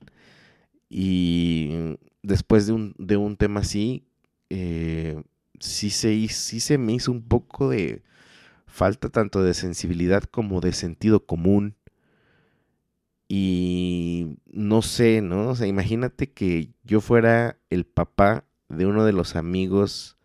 Y 0.89 1.97
después 2.23 2.67
de 2.67 2.73
un, 2.73 2.95
de 2.97 3.17
un 3.17 3.37
tema 3.37 3.61
así, 3.61 4.03
eh, 4.49 5.21
sí, 5.59 5.89
se, 5.89 6.27
sí 6.29 6.59
se 6.59 6.77
me 6.77 6.93
hizo 6.93 7.11
un 7.11 7.23
poco 7.23 7.69
de 7.69 8.03
falta 8.65 9.09
tanto 9.09 9.43
de 9.43 9.53
sensibilidad 9.53 10.23
como 10.23 10.61
de 10.61 10.73
sentido 10.73 11.25
común. 11.25 11.75
Y 13.27 14.37
no 14.47 14.81
sé, 14.81 15.21
¿no? 15.21 15.49
O 15.49 15.55
sea, 15.55 15.67
imagínate 15.67 16.31
que 16.31 16.71
yo 16.83 16.99
fuera 16.99 17.59
el 17.69 17.85
papá 17.85 18.45
de 18.69 18.87
uno 18.87 19.05
de 19.05 19.13
los 19.13 19.35
amigos 19.35 20.17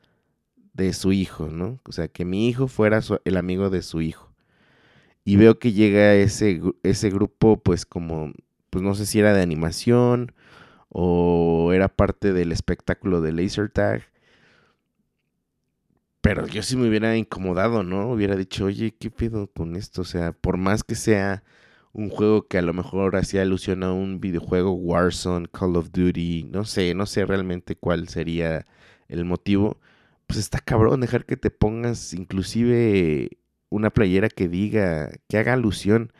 de 0.72 0.92
su 0.92 1.12
hijo, 1.12 1.48
¿no? 1.48 1.80
O 1.84 1.92
sea, 1.92 2.08
que 2.08 2.24
mi 2.24 2.48
hijo 2.48 2.66
fuera 2.66 3.00
el 3.24 3.36
amigo 3.36 3.70
de 3.70 3.82
su 3.82 4.00
hijo. 4.00 4.32
Y 5.24 5.36
veo 5.36 5.58
que 5.58 5.72
llega 5.72 6.14
ese, 6.14 6.60
ese 6.82 7.10
grupo, 7.10 7.62
pues 7.62 7.86
como, 7.86 8.32
pues 8.74 8.82
no 8.82 8.96
sé 8.96 9.06
si 9.06 9.20
era 9.20 9.32
de 9.32 9.40
animación 9.40 10.32
o 10.88 11.70
era 11.72 11.86
parte 11.86 12.32
del 12.32 12.50
espectáculo 12.50 13.20
de 13.20 13.30
Laser 13.30 13.70
Tag. 13.70 14.02
Pero 16.20 16.48
yo 16.48 16.60
sí 16.64 16.76
me 16.76 16.88
hubiera 16.88 17.16
incomodado, 17.16 17.84
¿no? 17.84 18.10
Hubiera 18.10 18.34
dicho, 18.34 18.64
oye, 18.64 18.92
¿qué 18.98 19.12
pedo 19.12 19.46
con 19.46 19.76
esto? 19.76 20.02
O 20.02 20.04
sea, 20.04 20.32
por 20.32 20.56
más 20.56 20.82
que 20.82 20.96
sea 20.96 21.44
un 21.92 22.10
juego 22.10 22.48
que 22.48 22.58
a 22.58 22.62
lo 22.62 22.72
mejor 22.74 23.14
hacía 23.14 23.42
alusión 23.42 23.84
a 23.84 23.92
un 23.92 24.18
videojuego 24.20 24.72
Warzone, 24.72 25.46
Call 25.52 25.76
of 25.76 25.92
Duty, 25.92 26.48
no 26.50 26.64
sé, 26.64 26.94
no 26.94 27.06
sé 27.06 27.24
realmente 27.26 27.76
cuál 27.76 28.08
sería 28.08 28.66
el 29.06 29.24
motivo. 29.24 29.78
Pues 30.26 30.40
está 30.40 30.58
cabrón 30.58 31.00
dejar 31.00 31.26
que 31.26 31.36
te 31.36 31.52
pongas 31.52 32.12
inclusive 32.12 33.38
una 33.68 33.90
playera 33.90 34.28
que 34.28 34.48
diga, 34.48 35.12
que 35.28 35.38
haga 35.38 35.52
alusión 35.52 36.12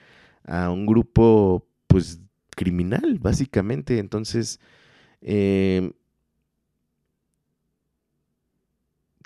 a 0.44 0.70
un 0.70 0.86
grupo, 0.86 1.66
pues, 1.88 2.20
criminal, 2.54 3.18
básicamente. 3.20 3.98
Entonces, 3.98 4.60
eh, 5.20 5.92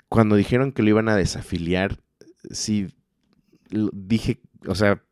cuando 0.09 0.35
dijeron 0.35 0.71
que 0.71 0.83
lo 0.83 0.89
iban 0.89 1.09
a 1.09 1.15
desafiliar, 1.15 1.99
sí 2.51 2.87
dije, 3.69 4.39
o 4.67 4.75
sea, 4.75 5.03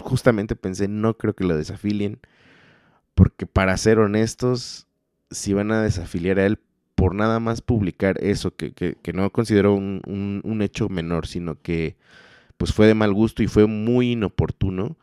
justamente 0.00 0.56
pensé, 0.56 0.88
no 0.88 1.16
creo 1.16 1.34
que 1.34 1.44
lo 1.44 1.56
desafilien, 1.56 2.20
porque 3.14 3.46
para 3.46 3.76
ser 3.76 3.98
honestos, 3.98 4.86
si 5.30 5.52
van 5.52 5.70
a 5.70 5.82
desafiliar 5.82 6.38
a 6.38 6.46
él 6.46 6.58
por 6.94 7.14
nada 7.14 7.40
más 7.40 7.62
publicar 7.62 8.22
eso, 8.22 8.54
que, 8.54 8.72
que, 8.72 9.12
no 9.12 9.30
considero 9.30 9.74
un, 9.74 10.02
un, 10.44 10.62
hecho 10.62 10.88
menor, 10.88 11.26
sino 11.26 11.60
que 11.60 11.96
pues 12.56 12.72
fue 12.72 12.86
de 12.86 12.94
mal 12.94 13.12
gusto 13.12 13.42
y 13.42 13.48
fue 13.48 13.66
muy 13.66 14.12
inoportuno, 14.12 14.96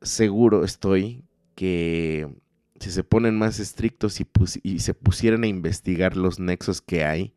seguro 0.00 0.64
estoy 0.64 1.22
que 1.60 2.26
si 2.80 2.90
se 2.90 3.04
ponen 3.04 3.36
más 3.36 3.60
estrictos 3.60 4.18
y, 4.62 4.78
se 4.78 4.94
pusieran 4.94 5.44
a 5.44 5.46
investigar 5.46 6.16
los 6.16 6.40
nexos 6.40 6.80
que 6.80 7.04
hay, 7.04 7.34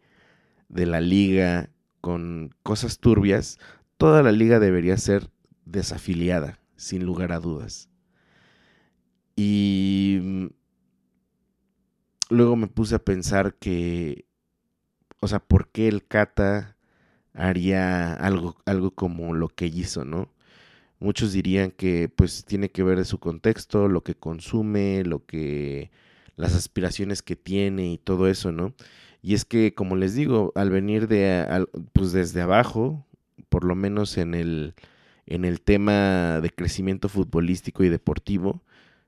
de 0.70 0.86
la 0.86 1.02
liga 1.02 1.70
con 2.00 2.56
cosas 2.64 3.00
turbias, 3.00 3.60
toda 3.98 4.24
la 4.24 4.32
liga 4.32 4.60
debería 4.60 4.96
ser 4.96 5.30
desafiliada, 5.66 6.58
sin 6.78 7.06
lugar 7.06 7.34
a 7.34 7.42
dudas. 7.42 7.90
Y 9.36 10.50
luego 12.30 12.56
me 12.56 12.68
puse 12.68 12.96
a 12.96 13.04
pensar 13.04 13.56
que, 13.56 14.26
o 15.20 15.28
sea, 15.28 15.40
¿por 15.40 15.68
qué 15.68 15.90
el 15.90 16.08
Kata 16.08 16.78
haría 17.34 18.14
algo, 18.14 18.56
algo 18.66 18.92
como 18.92 19.34
lo 19.34 19.50
que 19.50 19.66
hizo, 19.66 20.06
no? 20.06 20.33
Muchos 21.04 21.34
dirían 21.34 21.72
que 21.72 22.08
pues 22.08 22.46
tiene 22.46 22.70
que 22.70 22.82
ver 22.82 22.98
de 22.98 23.04
su 23.04 23.20
contexto, 23.20 23.89
lo 23.89 24.04
que 24.04 24.16
consume, 24.16 25.04
lo 25.04 25.26
que 25.26 25.92
las 26.38 26.56
aspiraciones 26.56 27.22
que 27.22 27.36
tiene 27.36 27.92
y 27.92 27.98
todo 27.98 28.30
eso, 28.30 28.54
¿no? 28.54 28.74
Y 29.22 29.34
es 29.34 29.44
que, 29.44 29.74
como 29.76 29.98
les 29.98 30.16
digo, 30.16 30.54
al 30.56 30.70
venir 30.70 31.10
de, 31.10 31.68
pues 31.92 32.13
desde 32.13 32.39
abajo, 32.39 33.06
por 33.50 33.66
lo 33.66 33.76
menos 33.76 34.18
en 34.18 34.34
el, 34.34 34.76
en 35.26 35.44
el 35.44 35.60
tema 35.60 36.39
de 36.39 36.50
crecimiento 36.52 37.10
futbolístico 37.10 37.84
y 37.84 37.89
deportivo, 37.89 38.63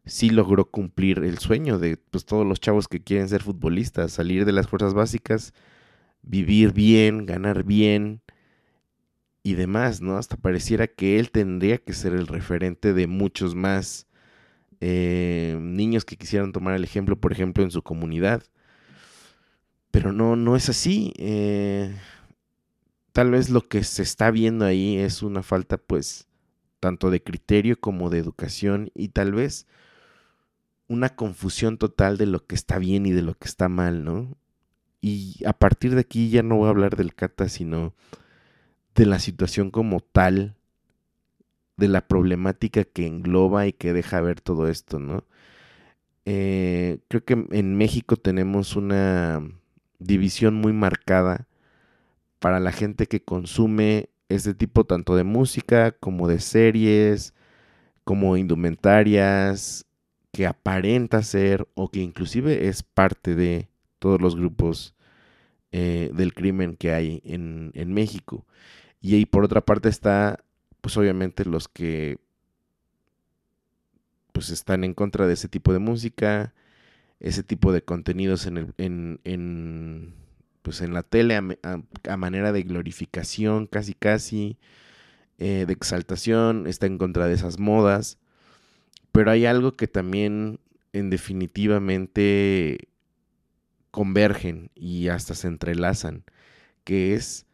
sí 0.05 0.31
logró 0.31 0.65
cumplir 0.65 1.19
el 1.19 1.37
sueño 1.37 1.79
de 1.79 1.95
pues, 1.95 2.25
todos 2.25 2.45
los 2.45 2.59
chavos 2.59 2.89
que 2.89 3.01
quieren 3.01 3.29
ser 3.29 3.41
futbolistas, 3.41 4.11
salir 4.11 4.43
de 4.43 4.51
las 4.51 4.67
fuerzas 4.67 4.93
básicas, 4.93 5.53
vivir 6.23 6.73
bien, 6.73 7.25
ganar 7.25 7.63
bien 7.63 8.19
y 9.45 9.53
demás, 9.53 10.01
¿no? 10.01 10.17
Hasta 10.17 10.37
pareciera 10.37 10.87
que 10.87 11.19
él 11.19 11.29
tendría 11.29 11.77
que 11.77 11.93
ser 11.93 12.13
el 12.13 12.25
referente 12.25 12.93
de 12.93 13.05
muchos 13.05 13.53
más 13.53 14.07
eh, 14.81 15.55
niños 15.61 16.03
que 16.03 16.17
quisieran 16.17 16.51
tomar 16.51 16.73
el 16.73 16.83
ejemplo, 16.83 17.15
por 17.15 17.31
ejemplo, 17.31 17.63
en 17.63 17.69
su 17.69 17.83
comunidad. 17.83 18.41
Pero 19.91 20.11
no, 20.11 20.35
no 20.35 20.55
es 20.55 20.67
así. 20.69 21.13
Eh, 21.19 21.95
tal 23.11 23.29
vez 23.29 23.51
lo 23.51 23.61
que 23.61 23.83
se 23.83 24.01
está 24.01 24.31
viendo 24.31 24.65
ahí 24.65 24.97
es 24.97 25.21
una 25.21 25.43
falta, 25.43 25.77
pues, 25.77 26.27
tanto 26.79 27.11
de 27.11 27.21
criterio 27.21 27.79
como 27.79 28.09
de 28.09 28.17
educación 28.17 28.89
y 28.95 29.09
tal 29.09 29.33
vez 29.33 29.67
una 30.87 31.09
confusión 31.09 31.77
total 31.77 32.17
de 32.17 32.25
lo 32.25 32.47
que 32.47 32.55
está 32.55 32.79
bien 32.79 33.05
y 33.05 33.11
de 33.11 33.21
lo 33.21 33.35
que 33.35 33.47
está 33.47 33.69
mal, 33.69 34.03
¿no? 34.03 34.35
Y 35.01 35.45
a 35.45 35.53
partir 35.53 35.93
de 35.93 36.01
aquí 36.01 36.31
ya 36.31 36.41
no 36.41 36.55
voy 36.55 36.65
a 36.65 36.71
hablar 36.71 36.95
del 36.95 37.13
kata, 37.13 37.47
sino 37.47 37.93
de 38.95 39.05
la 39.05 39.19
situación 39.19 39.71
como 39.71 39.99
tal, 39.99 40.55
de 41.77 41.87
la 41.89 42.07
problemática 42.07 42.83
que 42.85 43.05
engloba 43.05 43.67
y 43.67 43.73
que 43.73 43.93
deja 43.93 44.21
ver 44.21 44.41
todo 44.41 44.67
esto, 44.69 44.99
¿no? 44.99 45.25
Eh, 46.25 46.99
creo 47.07 47.23
que 47.23 47.45
en 47.51 47.75
México 47.77 48.17
tenemos 48.17 48.75
una 48.75 49.43
división 49.99 50.55
muy 50.55 50.73
marcada 50.73 51.47
para 52.39 52.59
la 52.59 52.71
gente 52.71 53.07
que 53.07 53.21
consume 53.21 54.09
este 54.29 54.53
tipo 54.53 54.85
tanto 54.85 55.15
de 55.15 55.23
música 55.23 55.91
como 55.91 56.27
de 56.27 56.39
series, 56.39 57.33
como 58.03 58.37
indumentarias, 58.37 59.85
que 60.31 60.47
aparenta 60.47 61.21
ser 61.23 61.67
o 61.75 61.89
que 61.89 61.99
inclusive 62.01 62.67
es 62.67 62.83
parte 62.83 63.35
de 63.35 63.69
todos 63.99 64.21
los 64.21 64.35
grupos 64.35 64.95
eh, 65.71 66.11
del 66.13 66.33
crimen 66.33 66.75
que 66.75 66.91
hay 66.91 67.21
en, 67.25 67.71
en 67.73 67.93
México. 67.93 68.45
Y 69.01 69.15
ahí 69.15 69.25
por 69.25 69.43
otra 69.43 69.61
parte 69.61 69.89
está, 69.89 70.43
pues 70.81 70.97
obviamente 70.97 71.45
los 71.45 71.67
que 71.67 72.17
pues 74.31 74.49
están 74.49 74.83
en 74.83 74.93
contra 74.93 75.27
de 75.27 75.33
ese 75.33 75.47
tipo 75.47 75.71
de 75.71 75.79
música, 75.79 76.53
ese 77.19 77.43
tipo 77.43 77.71
de 77.71 77.83
contenidos 77.83 78.45
en, 78.47 78.57
el, 78.57 78.73
en, 78.77 79.21
en 79.23 80.13
pues 80.61 80.81
en 80.81 80.93
la 80.93 81.03
tele 81.03 81.35
a, 81.35 82.17
manera 82.17 82.51
de 82.51 82.63
glorificación 82.63 83.67
casi 83.67 83.93
casi, 83.93 84.57
eh, 85.37 85.65
de 85.67 85.73
exaltación, 85.73 86.65
está 86.65 86.87
en 86.87 86.97
contra 86.97 87.27
de 87.27 87.35
esas 87.35 87.59
modas, 87.59 88.17
pero 89.11 89.31
hay 89.31 89.45
algo 89.45 89.77
que 89.77 89.87
también 89.87 90.59
en 90.91 91.09
definitivamente 91.11 92.89
convergen 93.91 94.71
y 94.75 95.09
hasta 95.09 95.35
se 95.35 95.47
entrelazan, 95.47 96.23
que 96.83 97.13
es 97.13 97.45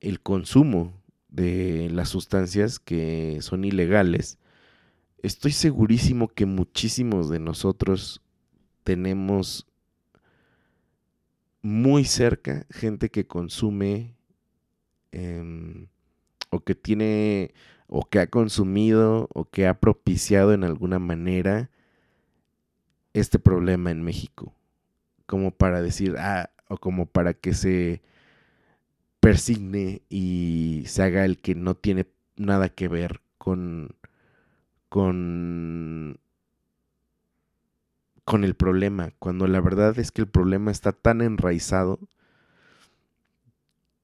el 0.00 0.20
consumo 0.20 1.00
de 1.28 1.88
las 1.90 2.08
sustancias 2.08 2.78
que 2.78 3.38
son 3.40 3.64
ilegales. 3.64 4.38
Estoy 5.22 5.52
segurísimo 5.52 6.28
que 6.28 6.46
muchísimos 6.46 7.28
de 7.28 7.38
nosotros 7.38 8.22
tenemos 8.84 9.66
muy 11.62 12.04
cerca 12.04 12.66
gente 12.70 13.10
que 13.10 13.26
consume 13.26 14.14
em, 15.12 15.88
o 16.50 16.60
que 16.60 16.74
tiene 16.74 17.52
o 17.86 18.04
que 18.08 18.20
ha 18.20 18.28
consumido 18.28 19.28
o 19.34 19.44
que 19.44 19.66
ha 19.66 19.78
propiciado 19.78 20.54
en 20.54 20.64
alguna 20.64 20.98
manera 20.98 21.70
este 23.12 23.38
problema 23.38 23.90
en 23.90 24.02
México. 24.02 24.54
Como 25.26 25.50
para 25.50 25.82
decir, 25.82 26.16
ah, 26.18 26.50
o 26.68 26.78
como 26.78 27.06
para 27.06 27.34
que 27.34 27.52
se 27.52 28.00
persigne 29.20 30.02
y 30.08 30.84
se 30.86 31.02
haga 31.02 31.24
el 31.24 31.38
que 31.38 31.54
no 31.54 31.74
tiene 31.74 32.06
nada 32.36 32.70
que 32.70 32.88
ver 32.88 33.20
con, 33.38 33.94
con, 34.88 36.18
con 38.24 38.44
el 38.44 38.54
problema, 38.54 39.12
cuando 39.18 39.46
la 39.46 39.60
verdad 39.60 39.98
es 39.98 40.10
que 40.10 40.22
el 40.22 40.28
problema 40.28 40.70
está 40.70 40.92
tan 40.92 41.20
enraizado 41.20 42.00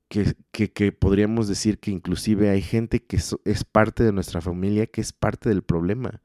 que, 0.08 0.34
que, 0.52 0.92
podríamos 0.92 1.48
decir 1.48 1.78
que 1.78 1.90
inclusive 1.90 2.50
hay 2.50 2.62
gente 2.62 3.00
que 3.02 3.16
es 3.16 3.64
parte 3.64 4.04
de 4.04 4.12
nuestra 4.12 4.40
familia 4.40 4.86
que 4.86 5.00
es 5.00 5.12
parte 5.12 5.48
del 5.48 5.62
problema. 5.62 6.20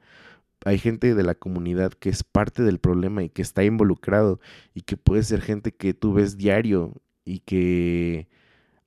Hay 0.63 0.77
gente 0.77 1.15
de 1.15 1.23
la 1.23 1.33
comunidad 1.33 1.93
que 1.93 2.09
es 2.09 2.23
parte 2.23 2.61
del 2.61 2.79
problema 2.79 3.23
y 3.23 3.29
que 3.29 3.41
está 3.41 3.63
involucrado 3.63 4.39
y 4.75 4.81
que 4.81 4.97
puede 4.97 5.23
ser 5.23 5.41
gente 5.41 5.73
que 5.73 5.95
tú 5.95 6.13
ves 6.13 6.37
diario 6.37 6.93
y 7.25 7.39
que 7.39 8.27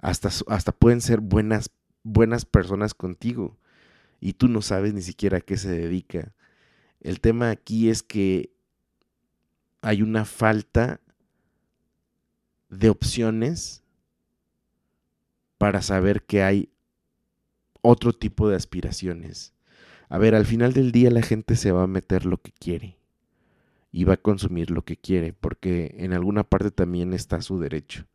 hasta, 0.05 0.29
hasta 0.49 0.71
pueden 0.71 1.01
ser 1.01 1.21
buenas, 1.21 1.71
buenas 2.03 2.45
personas 2.45 2.93
contigo 2.93 3.57
y 4.21 4.35
tú 4.35 4.49
no 4.49 4.61
sabes 4.61 4.93
ni 4.93 5.01
siquiera 5.01 5.38
a 5.38 5.40
qué 5.40 5.57
se 5.57 5.71
dedica. 5.71 6.35
El 7.01 7.21
tema 7.21 7.49
aquí 7.49 7.88
es 7.88 8.03
que 8.03 8.51
hay 9.81 10.03
una 10.03 10.27
falta 10.27 11.01
de 12.69 12.90
opciones 12.90 13.83
para 15.57 15.81
saber 15.81 16.25
que 16.25 16.43
hay 16.43 16.69
otro 17.81 18.12
tipo 18.12 18.51
de 18.51 18.57
aspiraciones. 18.57 19.55
A 20.11 20.19
ver, 20.19 20.35
al 20.35 20.45
final 20.45 20.75
del 20.75 20.93
día 20.93 21.11
la 21.11 21.23
gente 21.23 21.57
se 21.57 21.73
va 21.73 21.85
a 21.85 21.87
meter 21.87 22.27
lo 22.27 22.43
que 22.43 22.53
quiere 22.53 22.99
y 23.90 24.05
va 24.05 24.14
a 24.14 24.19
consumir 24.19 24.71
lo 24.71 24.85
que 24.85 24.99
quiere, 24.99 25.33
porque 25.33 25.95
en 25.97 26.12
alguna 26.12 26.45
parte 26.45 26.71
también 26.71 27.14
está 27.14 27.40
su 27.40 27.59
derecho 27.59 28.07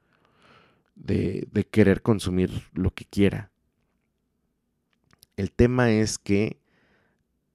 de, 1.00 1.68
querer 1.72 2.02
consumir 2.02 2.52
lo 2.74 2.92
que 2.92 3.06
quiera. 3.06 3.52
El 5.38 5.52
tema 5.52 5.92
es 5.92 6.18
que, 6.18 6.60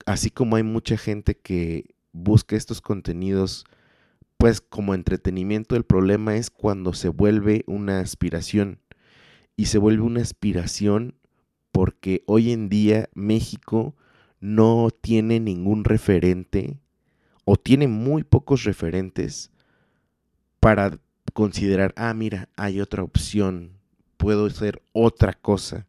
así 0.07 0.31
como 0.31 0.57
hay 0.57 0.63
mucha 0.63 0.97
gente 0.97 1.37
que 1.37 1.95
busca 2.13 2.57
estos 2.57 2.81
contenidos, 2.81 3.65
pues 4.39 4.61
como 4.61 4.95
entretenimiento, 4.95 5.77
el 5.77 5.85
problema 5.85 6.37
es 6.37 6.51
cuando 6.51 6.93
se 6.93 7.09
vuelve 7.09 7.65
una 7.67 8.01
aspiración 8.01 8.81
y 9.57 9.67
se 9.67 9.79
vuelve 9.79 10.03
una 10.03 10.23
aspiración 10.23 11.15
porque 11.71 12.23
hoy 12.27 12.53
en 12.53 12.69
día 12.69 13.09
México 13.15 13.95
no 14.41 14.89
tiene 15.01 15.41
ningún 15.41 15.85
referente 15.85 16.79
o 17.45 17.57
tiene 17.57 17.89
muy 17.89 18.25
pocos 18.25 18.65
referentes 18.65 19.51
para 20.61 20.99
considerar, 21.35 21.93
ah, 21.97 22.15
mira, 22.15 22.49
hay 22.57 22.81
otra 22.81 23.03
opción, 23.03 23.73
puedo 24.17 24.47
hacer 24.47 24.83
otra 24.93 25.35
cosa. 25.35 25.87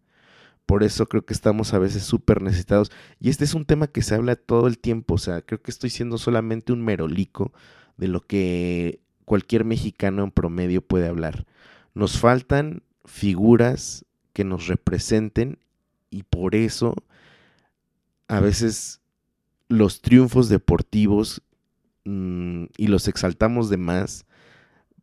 Por 0.66 0.84
eso 0.84 1.06
creo 1.06 1.24
que 1.24 1.34
estamos 1.34 1.74
a 1.74 1.80
veces 1.80 2.04
súper 2.04 2.42
necesitados. 2.42 2.92
Y 3.22 3.30
este 3.30 3.46
es 3.46 3.54
un 3.54 3.66
tema 3.66 3.88
que 3.88 4.02
se 4.02 4.16
habla 4.16 4.36
todo 4.36 4.68
el 4.68 4.80
tiempo. 4.80 5.14
O 5.14 5.18
sea, 5.20 5.44
creo 5.44 5.62
que 5.62 5.70
estoy 5.70 5.92
siendo 5.92 6.18
solamente 6.18 6.74
un 6.74 6.84
merolico 6.84 7.54
de 7.98 8.08
lo 8.08 8.22
que 8.22 9.00
cualquier 9.26 9.64
mexicano 9.64 10.24
en 10.24 10.32
promedio 10.32 10.82
puede 10.82 11.08
hablar. 11.08 11.46
Nos 11.94 12.20
faltan 12.20 12.82
figuras 13.06 14.04
que 14.34 14.44
nos 14.44 14.66
representen 14.66 15.60
y 16.10 16.24
por 16.24 16.56
eso 16.56 16.96
a 18.28 18.40
veces 18.40 19.02
los 19.68 20.02
triunfos 20.02 20.50
deportivos 20.50 21.44
mm, 22.06 22.66
y 22.76 22.88
los 22.88 23.08
exaltamos 23.08 23.70
de 23.70 23.78
más 23.78 24.26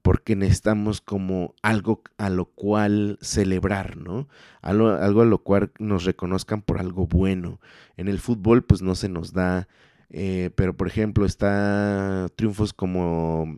porque 0.03 0.35
necesitamos 0.35 1.01
como 1.01 1.55
algo 1.63 2.03
a 2.19 2.29
lo 2.29 2.47
cual 2.47 3.19
celebrar, 3.23 3.97
¿no? 3.97 4.29
Algo, 4.61 4.91
algo, 4.91 5.23
a 5.23 5.27
lo 5.27 5.39
cual 5.39 5.73
nos 5.79 6.05
reconozcan 6.05 6.63
por 6.63 6.81
algo 6.81 7.07
bueno. 7.07 7.61
En 7.97 8.09
el 8.09 8.19
fútbol 8.19 8.65
pues 8.65 8.83
no 8.83 8.97
se 8.97 9.09
nos 9.09 9.33
da, 9.33 9.69
eh, 10.11 10.51
pero 10.57 10.77
por 10.77 10.89
ejemplo 10.89 11.25
está 11.25 12.29
triunfos 12.35 12.73
como 12.73 13.57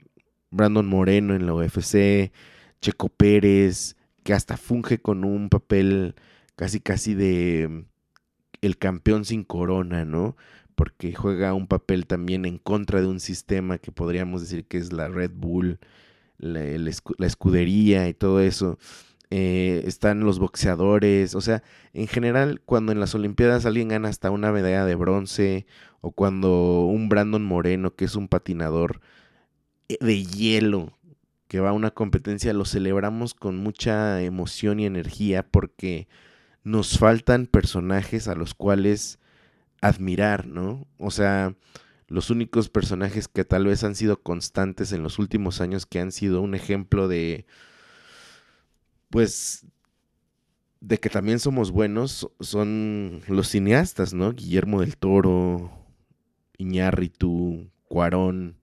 Brandon 0.50 0.86
Moreno 0.86 1.34
en 1.34 1.46
la 1.46 1.54
UFC, 1.54 2.32
Checo 2.80 3.08
Pérez, 3.08 3.96
que 4.22 4.34
hasta 4.34 4.56
funge 4.58 5.00
con 5.00 5.24
un 5.24 5.48
papel 5.48 6.14
casi 6.56 6.80
casi 6.80 7.14
de 7.14 7.86
el 8.60 8.78
campeón 8.78 9.24
sin 9.24 9.44
corona, 9.44 10.04
¿no? 10.04 10.36
Porque 10.74 11.14
juega 11.14 11.54
un 11.54 11.68
papel 11.68 12.06
también 12.06 12.44
en 12.44 12.58
contra 12.58 13.00
de 13.00 13.06
un 13.06 13.20
sistema 13.20 13.78
que 13.78 13.92
podríamos 13.92 14.42
decir 14.42 14.66
que 14.66 14.78
es 14.78 14.92
la 14.92 15.08
Red 15.08 15.32
Bull, 15.34 15.78
la, 16.38 16.90
escudería 17.26 18.08
y 18.08 18.14
todo 18.14 18.40
eso. 18.40 18.78
Eh, 19.30 19.82
están 19.86 20.20
los 20.20 20.38
boxeadores, 20.38 21.34
o 21.34 21.40
sea, 21.40 21.62
en 21.92 22.06
general 22.06 22.60
cuando 22.64 22.92
en 22.92 23.00
las 23.00 23.14
Olimpiadas 23.14 23.66
alguien 23.66 23.88
gana 23.88 24.08
hasta 24.08 24.30
una 24.30 24.52
medalla 24.52 24.84
de 24.84 24.94
bronce 24.94 25.66
o 26.00 26.12
cuando 26.12 26.82
un 26.86 27.08
Brandon 27.08 27.42
Moreno, 27.42 27.94
que 27.96 28.04
es 28.04 28.14
un 28.14 28.28
patinador 28.28 29.00
eh, 29.88 29.96
de 30.00 30.24
hielo, 30.24 30.92
que 31.48 31.60
va 31.60 31.70
a 31.70 31.74
una 31.74 31.90
competencia 31.90 32.52
lo 32.52 32.64
celebramos 32.64 33.34
con 33.34 33.56
mucha 33.56 34.22
emoción 34.22 34.80
y 34.80 34.86
energía 34.86 35.42
porque 35.42 36.08
nos 36.62 36.98
faltan 36.98 37.46
personajes 37.46 38.28
a 38.28 38.34
los 38.34 38.54
cuales 38.54 39.18
admirar, 39.80 40.46
¿no? 40.46 40.86
O 40.98 41.10
sea, 41.10 41.54
los 42.08 42.30
únicos 42.30 42.68
personajes 42.68 43.28
que 43.28 43.44
tal 43.44 43.66
vez 43.66 43.84
han 43.84 43.94
sido 43.94 44.22
constantes 44.22 44.92
en 44.92 45.02
los 45.02 45.18
últimos 45.18 45.60
años, 45.60 45.86
que 45.86 46.00
han 46.00 46.12
sido 46.12 46.40
un 46.40 46.54
ejemplo 46.54 47.08
de, 47.08 47.46
pues, 49.10 49.66
de 50.80 50.98
que 50.98 51.08
también 51.08 51.38
somos 51.38 51.70
buenos, 51.70 52.28
son 52.40 53.22
los 53.26 53.48
cineastas, 53.48 54.12
¿no? 54.12 54.32
Guillermo 54.32 54.80
del 54.80 54.96
Toro, 54.98 55.70
Iñárritu, 56.58 57.70
Cuarón, 57.88 58.56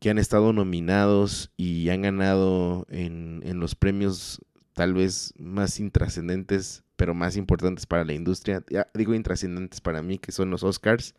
que 0.00 0.10
han 0.10 0.18
estado 0.18 0.52
nominados 0.52 1.50
y 1.56 1.88
han 1.88 2.02
ganado 2.02 2.86
en, 2.90 3.42
los 3.60 3.74
premios 3.74 4.40
tal 4.72 4.94
vez 4.94 5.34
más 5.38 5.80
intrascendentes, 5.80 6.82
pero 6.96 7.14
más 7.14 7.36
importantes 7.36 7.86
para 7.86 8.04
la 8.04 8.14
industria. 8.14 8.64
digo 8.94 9.14
intrascendentes 9.14 9.80
para 9.80 10.02
mí, 10.02 10.18
que 10.18 10.32
son 10.32 10.50
los 10.50 10.62
Oscars. 10.62 11.14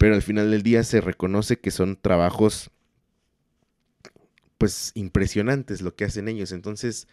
Pero 0.00 0.14
al 0.14 0.22
final 0.22 0.50
del 0.50 0.62
día 0.62 0.82
se 0.82 1.02
reconoce 1.02 1.60
que 1.60 1.70
son 1.70 1.94
trabajos, 2.00 2.70
pues, 4.56 4.92
impresionantes 4.94 5.82
lo 5.82 5.94
que 5.94 6.06
hacen 6.06 6.26
ellos. 6.26 6.52
Entonces, 6.52 7.06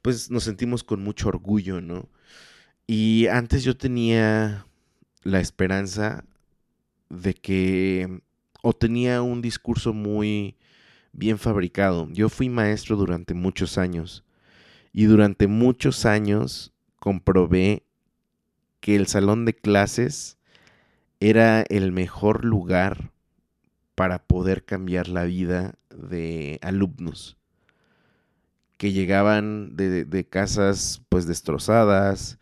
pues 0.00 0.30
nos 0.30 0.44
sentimos 0.44 0.84
con 0.84 1.04
mucho 1.04 1.28
orgullo, 1.28 1.82
¿no? 1.82 2.08
Y 2.86 3.26
antes 3.26 3.62
yo 3.62 3.76
tenía 3.76 4.66
la 5.22 5.38
esperanza 5.38 6.24
de 7.10 7.34
que 7.34 8.22
o 8.62 8.72
tenía 8.72 9.20
un 9.20 9.42
discurso 9.42 9.92
muy 9.92 10.56
bien 11.12 11.36
fabricado. 11.36 12.08
Yo 12.10 12.30
fui 12.30 12.48
maestro 12.48 12.96
durante 12.96 13.34
muchos 13.34 13.76
años 13.76 14.24
y 14.94 15.04
durante 15.04 15.46
muchos 15.46 16.06
años 16.06 16.72
comprobé 16.98 17.82
que 18.80 18.96
el 18.96 19.08
salón 19.08 19.44
de 19.44 19.52
clases 19.52 20.38
era 21.28 21.62
el 21.62 21.90
mejor 21.90 22.44
lugar 22.44 23.10
para 23.94 24.18
poder 24.26 24.64
cambiar 24.64 25.08
la 25.08 25.24
vida 25.24 25.74
de 25.90 26.58
alumnos 26.62 27.38
que 28.76 28.92
llegaban 28.92 29.76
de, 29.76 30.26
casas 30.28 31.02
pues 31.08 31.26
destrozadas, 31.26 32.38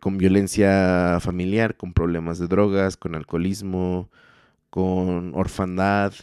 con 0.00 0.16
violencia 0.16 1.18
familiar, 1.20 1.76
con 1.76 1.92
problemas 1.92 2.38
de 2.38 2.46
drogas, 2.46 2.96
con 2.96 3.14
alcoholismo, 3.14 4.08
con 4.70 5.34
orfandad. 5.34 6.14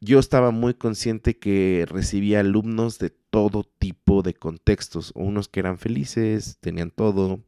Yo 0.00 0.18
estaba 0.18 0.50
muy 0.52 0.72
consciente 0.72 1.36
que 1.38 1.84
recibía 1.90 2.40
alumnos 2.40 2.98
de 2.98 3.10
todo 3.10 3.64
tipo 3.64 4.22
de 4.22 4.32
contextos, 4.32 5.12
unos 5.14 5.48
que 5.48 5.60
eran 5.60 5.76
felices, 5.78 6.56
tenían 6.60 6.90
todo, 6.90 7.40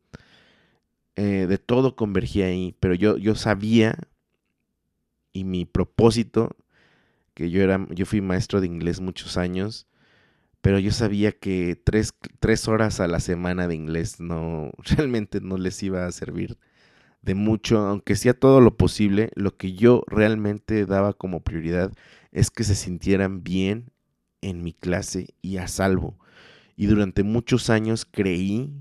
eh, 1.16 1.46
de 1.48 1.59
todo 1.59 1.96
convergía 1.96 2.46
ahí, 2.46 2.75
pero 2.81 2.94
yo, 2.94 3.16
yo 3.18 3.35
sabía 3.35 3.98
y 5.33 5.44
mi 5.44 5.64
propósito, 5.64 6.57
que 7.35 7.51
yo, 7.51 7.62
era, 7.62 7.87
yo 7.90 8.07
fui 8.07 8.20
maestro 8.20 8.61
de 8.61 8.66
inglés 8.66 9.01
muchos 9.01 9.37
años, 9.37 9.87
pero 10.61 10.79
yo 10.79 10.92
sabía 10.92 11.33
que 11.33 11.81
tres, 11.83 12.14
tres 12.40 12.68
horas 12.68 13.01
a 13.01 13.09
la 13.09 13.20
semana 13.20 13.68
de 13.68 13.75
inglés 13.75 14.20
no, 14.20 14.70
realmente 14.96 15.40
no 15.40 15.59
les 15.59 15.83
iba 15.83 16.07
a 16.07 16.12
servir 16.12 16.59
de 17.22 17.35
mucho, 17.35 17.79
aunque 17.79 18.16
sea 18.16 18.35
todo 18.35 18.61
lo 18.61 18.77
posible, 18.77 19.31
lo 19.35 19.57
que 19.57 19.75
yo 19.75 20.05
realmente 20.09 20.87
daba 20.87 21.12
como 21.12 21.40
prioridad 21.40 21.92
es 22.33 22.51
que 22.51 22.64
se 22.64 22.75
sintieran 22.75 23.42
bien 23.44 23.92
en 24.40 24.62
mi 24.62 24.72
clase 24.72 25.29
y 25.40 25.59
a 25.59 25.68
salvo. 25.68 26.18
Y 26.77 26.87
durante 26.87 27.22
muchos 27.22 27.70
años 27.70 28.05
creí 28.05 28.72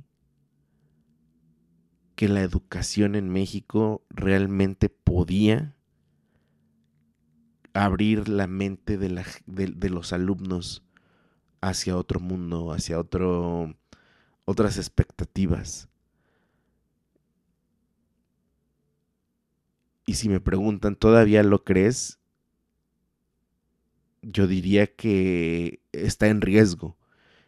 que 2.22 2.28
la 2.28 2.42
educación 2.42 3.16
en 3.16 3.30
México 3.30 4.06
realmente 4.12 4.90
podía 4.90 5.76
abrir 7.74 8.30
la 8.30 8.46
mente 8.46 9.00
de, 9.00 9.10
la, 9.10 9.26
de, 9.48 9.90
los 9.90 10.14
alumnos 10.14 10.84
hacia 11.62 11.98
otro 11.98 12.20
mundo, 12.20 12.74
hacia 12.74 13.00
otro, 13.00 13.76
otras 14.46 14.78
expectativas. 14.78 15.90
Y 20.06 20.14
si 20.14 20.30
me 20.30 20.40
preguntan, 20.40 20.96
¿todavía 20.96 21.42
lo 21.42 21.64
crees? 21.64 22.20
Yo 24.22 24.46
diría 24.46 24.96
que 24.96 25.82
está 25.92 26.28
en 26.28 26.42
riesgo 26.42 27.00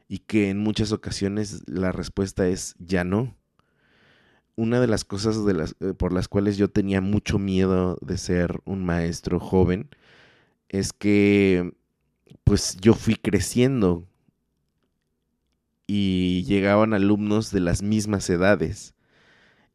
y 0.07 0.17
que 0.17 0.49
en 0.49 0.57
muchas 0.57 0.91
ocasiones 0.91 1.61
la 1.67 1.91
respuesta 1.91 2.47
es 2.47 2.73
ya 2.79 3.03
no. 3.03 3.37
Una 4.55 4.79
de 4.79 4.87
las 4.87 5.03
cosas 5.03 5.37
eh, 5.79 5.93
por 5.93 6.13
las 6.13 6.27
cuales 6.27 6.57
yo 6.57 6.69
tenía 6.69 7.01
mucho 7.01 7.39
miedo 7.39 7.97
de 8.01 8.17
ser 8.17 8.59
un 8.65 8.85
maestro 8.85 9.39
joven 9.39 9.89
es 10.69 10.93
que 10.93 11.73
pues 12.43 12.77
yo 12.81 12.93
fui 12.93 13.15
creciendo 13.15 14.05
y 15.87 16.43
llegaban 16.43 16.93
alumnos 16.93 17.51
de 17.51 17.59
las 17.59 17.81
mismas 17.81 18.29
edades 18.29 18.93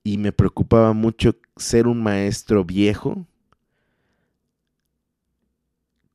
y 0.05 0.19
me 0.19 0.33
preocupaba 0.33 0.93
mucho 0.93 1.37
ser 1.57 1.87
un 1.87 2.03
maestro 2.03 2.65
viejo 2.65 3.27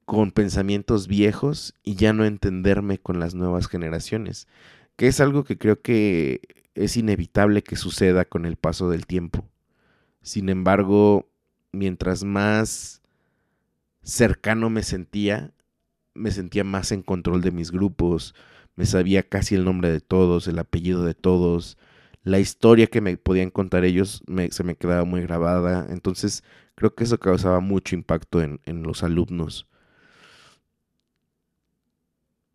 con 0.06 0.32
pensamientos 0.32 1.08
viejos 1.08 1.74
y 1.84 1.96
ya 1.96 2.14
no 2.14 2.26
entenderme 2.26 3.00
con 3.00 3.20
las 3.20 3.36
nuevas 3.36 3.68
generaciones, 3.68 4.48
que 4.96 5.08
es 5.08 5.20
algo 5.20 5.44
que 5.44 5.58
creo 5.58 5.82
que 5.82 6.42
es 6.76 6.98
inevitable 6.98 7.64
que 7.64 7.76
suceda 7.76 8.26
con 8.26 8.46
el 8.46 8.56
paso 8.56 8.90
del 8.90 9.06
tiempo. 9.06 9.48
Sin 10.22 10.50
embargo, 10.50 11.30
mientras 11.72 12.24
más 12.24 13.02
cercano 14.02 14.70
me 14.70 14.84
sentía, 14.84 15.54
me 16.14 16.32
sentía 16.32 16.64
más 16.64 16.92
en 16.92 17.02
control 17.04 17.42
de 17.42 17.52
mis 17.52 17.72
grupos, 17.72 18.36
me 18.76 18.86
sabía 18.86 19.24
casi 19.24 19.56
el 19.56 19.66
nombre 19.66 19.92
de 19.92 20.02
todos, 20.02 20.48
el 20.48 20.60
apellido 20.60 21.04
de 21.06 21.14
todos, 21.14 21.78
la 22.24 22.40
historia 22.40 22.88
que 22.88 23.02
me 23.02 23.18
podían 23.18 23.50
contar 23.52 23.84
ellos 23.86 24.24
se 24.52 24.64
me 24.64 24.76
quedaba 24.76 25.04
muy 25.06 25.22
grabada, 25.22 25.88
entonces 25.90 26.44
creo 26.76 26.96
que 26.96 27.04
eso 27.04 27.20
causaba 27.20 27.60
mucho 27.60 27.96
impacto 27.96 28.42
en, 28.42 28.62
en 28.66 28.84
los 28.84 29.04
alumnos. 29.04 29.68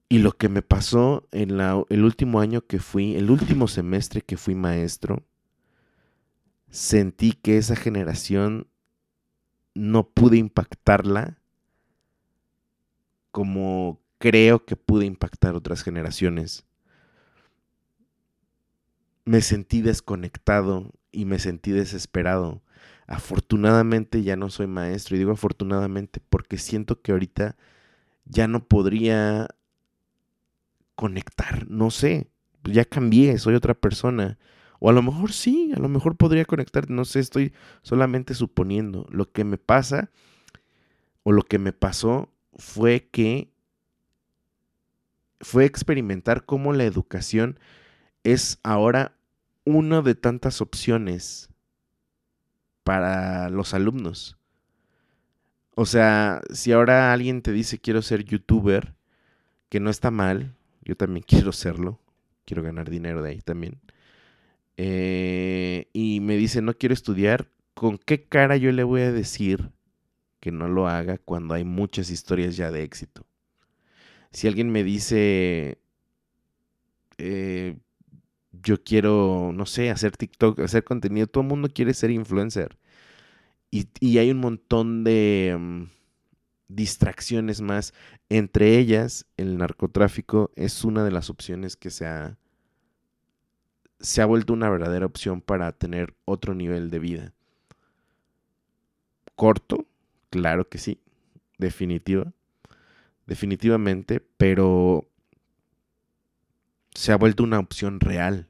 Y 0.08 0.18
lo 0.20 0.32
que 0.32 0.48
me 0.48 0.62
pasó 0.62 1.28
en 1.32 1.58
la, 1.58 1.82
el 1.90 2.04
último 2.04 2.40
año 2.40 2.66
que 2.66 2.78
fui, 2.78 3.14
el 3.16 3.30
último 3.30 3.68
semestre 3.68 4.22
que 4.22 4.38
fui 4.38 4.54
maestro, 4.54 5.22
sentí 6.70 7.32
que 7.32 7.58
esa 7.58 7.76
generación 7.76 8.68
no 9.74 10.08
pude 10.08 10.38
impactarla 10.38 11.38
como 13.30 14.00
creo 14.18 14.64
que 14.64 14.76
pude 14.76 15.06
impactar 15.06 15.54
otras 15.54 15.82
generaciones. 15.82 16.64
Me 19.24 19.42
sentí 19.42 19.82
desconectado 19.82 20.90
y 21.12 21.26
me 21.26 21.38
sentí 21.38 21.70
desesperado. 21.70 22.62
Afortunadamente 23.06 24.22
ya 24.22 24.36
no 24.36 24.50
soy 24.50 24.66
maestro 24.66 25.16
y 25.16 25.18
digo 25.18 25.32
afortunadamente 25.32 26.20
porque 26.28 26.58
siento 26.58 27.00
que 27.00 27.12
ahorita 27.12 27.56
ya 28.24 28.48
no 28.48 28.66
podría 28.66 29.48
conectar, 30.98 31.70
no 31.70 31.92
sé, 31.92 32.28
ya 32.64 32.84
cambié, 32.84 33.38
soy 33.38 33.54
otra 33.54 33.74
persona. 33.74 34.36
O 34.80 34.90
a 34.90 34.92
lo 34.92 35.00
mejor 35.00 35.30
sí, 35.32 35.70
a 35.76 35.78
lo 35.78 35.88
mejor 35.88 36.16
podría 36.16 36.44
conectar, 36.44 36.90
no 36.90 37.04
sé, 37.04 37.20
estoy 37.20 37.52
solamente 37.82 38.34
suponiendo. 38.34 39.06
Lo 39.08 39.30
que 39.30 39.44
me 39.44 39.58
pasa 39.58 40.10
o 41.22 41.30
lo 41.30 41.42
que 41.42 41.60
me 41.60 41.72
pasó 41.72 42.32
fue 42.56 43.08
que 43.12 43.52
fue 45.40 45.66
experimentar 45.66 46.44
cómo 46.44 46.72
la 46.72 46.82
educación 46.82 47.60
es 48.24 48.58
ahora 48.64 49.16
una 49.64 50.02
de 50.02 50.16
tantas 50.16 50.60
opciones 50.60 51.48
para 52.82 53.50
los 53.50 53.72
alumnos. 53.72 54.36
O 55.76 55.86
sea, 55.86 56.40
si 56.52 56.72
ahora 56.72 57.12
alguien 57.12 57.40
te 57.40 57.52
dice 57.52 57.78
quiero 57.78 58.02
ser 58.02 58.24
youtuber, 58.24 58.96
que 59.68 59.78
no 59.78 59.90
está 59.90 60.10
mal, 60.10 60.57
yo 60.88 60.96
también 60.96 61.22
quiero 61.26 61.52
serlo. 61.52 62.00
Quiero 62.46 62.62
ganar 62.62 62.88
dinero 62.88 63.22
de 63.22 63.30
ahí 63.30 63.40
también. 63.42 63.78
Eh, 64.78 65.88
y 65.92 66.20
me 66.20 66.36
dice, 66.36 66.62
no 66.62 66.72
quiero 66.72 66.94
estudiar. 66.94 67.50
¿Con 67.74 67.98
qué 67.98 68.24
cara 68.24 68.56
yo 68.56 68.72
le 68.72 68.82
voy 68.82 69.02
a 69.02 69.12
decir 69.12 69.70
que 70.40 70.50
no 70.50 70.66
lo 70.66 70.88
haga 70.88 71.18
cuando 71.18 71.54
hay 71.54 71.64
muchas 71.64 72.10
historias 72.10 72.56
ya 72.56 72.70
de 72.70 72.84
éxito? 72.84 73.26
Si 74.32 74.48
alguien 74.48 74.70
me 74.70 74.82
dice, 74.82 75.78
eh, 77.18 77.76
yo 78.52 78.82
quiero, 78.82 79.52
no 79.54 79.66
sé, 79.66 79.90
hacer 79.90 80.16
TikTok, 80.16 80.60
hacer 80.60 80.84
contenido, 80.84 81.26
todo 81.26 81.42
el 81.42 81.48
mundo 81.48 81.68
quiere 81.68 81.92
ser 81.92 82.10
influencer. 82.10 82.78
Y, 83.70 83.88
y 84.00 84.18
hay 84.18 84.30
un 84.30 84.38
montón 84.38 85.04
de... 85.04 85.86
Distracciones 86.68 87.60
más. 87.60 87.94
Entre 88.28 88.78
ellas, 88.78 89.26
el 89.36 89.56
narcotráfico 89.58 90.50
es 90.54 90.84
una 90.84 91.02
de 91.04 91.10
las 91.10 91.30
opciones 91.30 91.76
que 91.76 91.90
se 91.90 92.06
ha, 92.06 92.38
se 94.00 94.22
ha 94.22 94.26
vuelto 94.26 94.52
una 94.52 94.70
verdadera 94.70 95.06
opción 95.06 95.40
para 95.40 95.72
tener 95.72 96.14
otro 96.24 96.54
nivel 96.54 96.90
de 96.90 96.98
vida. 96.98 97.32
Corto, 99.34 99.86
claro 100.30 100.68
que 100.68 100.78
sí, 100.78 101.00
definitiva, 101.58 102.32
definitivamente, 103.26 104.20
pero 104.36 105.08
se 106.94 107.12
ha 107.12 107.16
vuelto 107.16 107.44
una 107.44 107.60
opción 107.60 108.00
real 108.00 108.48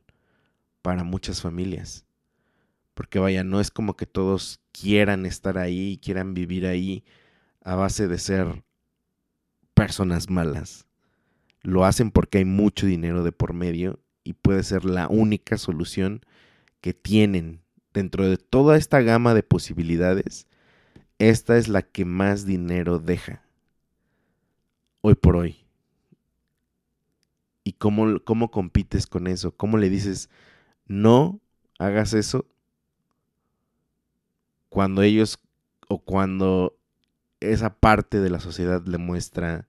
para 0.82 1.04
muchas 1.04 1.42
familias. 1.42 2.06
Porque 2.94 3.18
vaya, 3.18 3.44
no 3.44 3.60
es 3.60 3.70
como 3.70 3.96
que 3.96 4.06
todos 4.06 4.60
quieran 4.72 5.26
estar 5.26 5.58
ahí, 5.58 6.00
quieran 6.02 6.34
vivir 6.34 6.66
ahí 6.66 7.04
a 7.68 7.74
base 7.74 8.08
de 8.08 8.16
ser 8.16 8.64
personas 9.74 10.30
malas. 10.30 10.86
Lo 11.60 11.84
hacen 11.84 12.10
porque 12.10 12.38
hay 12.38 12.46
mucho 12.46 12.86
dinero 12.86 13.22
de 13.24 13.30
por 13.30 13.52
medio 13.52 14.00
y 14.24 14.32
puede 14.32 14.62
ser 14.62 14.86
la 14.86 15.06
única 15.08 15.58
solución 15.58 16.22
que 16.80 16.94
tienen 16.94 17.60
dentro 17.92 18.26
de 18.26 18.38
toda 18.38 18.78
esta 18.78 19.02
gama 19.02 19.34
de 19.34 19.42
posibilidades. 19.42 20.46
Esta 21.18 21.58
es 21.58 21.68
la 21.68 21.82
que 21.82 22.06
más 22.06 22.46
dinero 22.46 22.98
deja 22.98 23.44
hoy 25.02 25.14
por 25.14 25.36
hoy. 25.36 25.66
¿Y 27.64 27.74
cómo, 27.74 28.18
cómo 28.24 28.50
compites 28.50 29.06
con 29.06 29.26
eso? 29.26 29.54
¿Cómo 29.54 29.76
le 29.76 29.90
dices, 29.90 30.30
no 30.86 31.38
hagas 31.78 32.14
eso? 32.14 32.46
Cuando 34.70 35.02
ellos 35.02 35.38
o 35.86 35.98
cuando 35.98 36.77
esa 37.40 37.74
parte 37.74 38.20
de 38.20 38.30
la 38.30 38.40
sociedad 38.40 38.84
le 38.86 38.98
muestra 38.98 39.68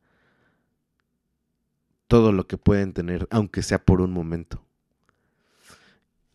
todo 2.07 2.31
lo 2.31 2.47
que 2.47 2.57
pueden 2.57 2.93
tener, 2.93 3.27
aunque 3.29 3.61
sea 3.61 3.83
por 3.83 4.01
un 4.01 4.11
momento. 4.11 4.65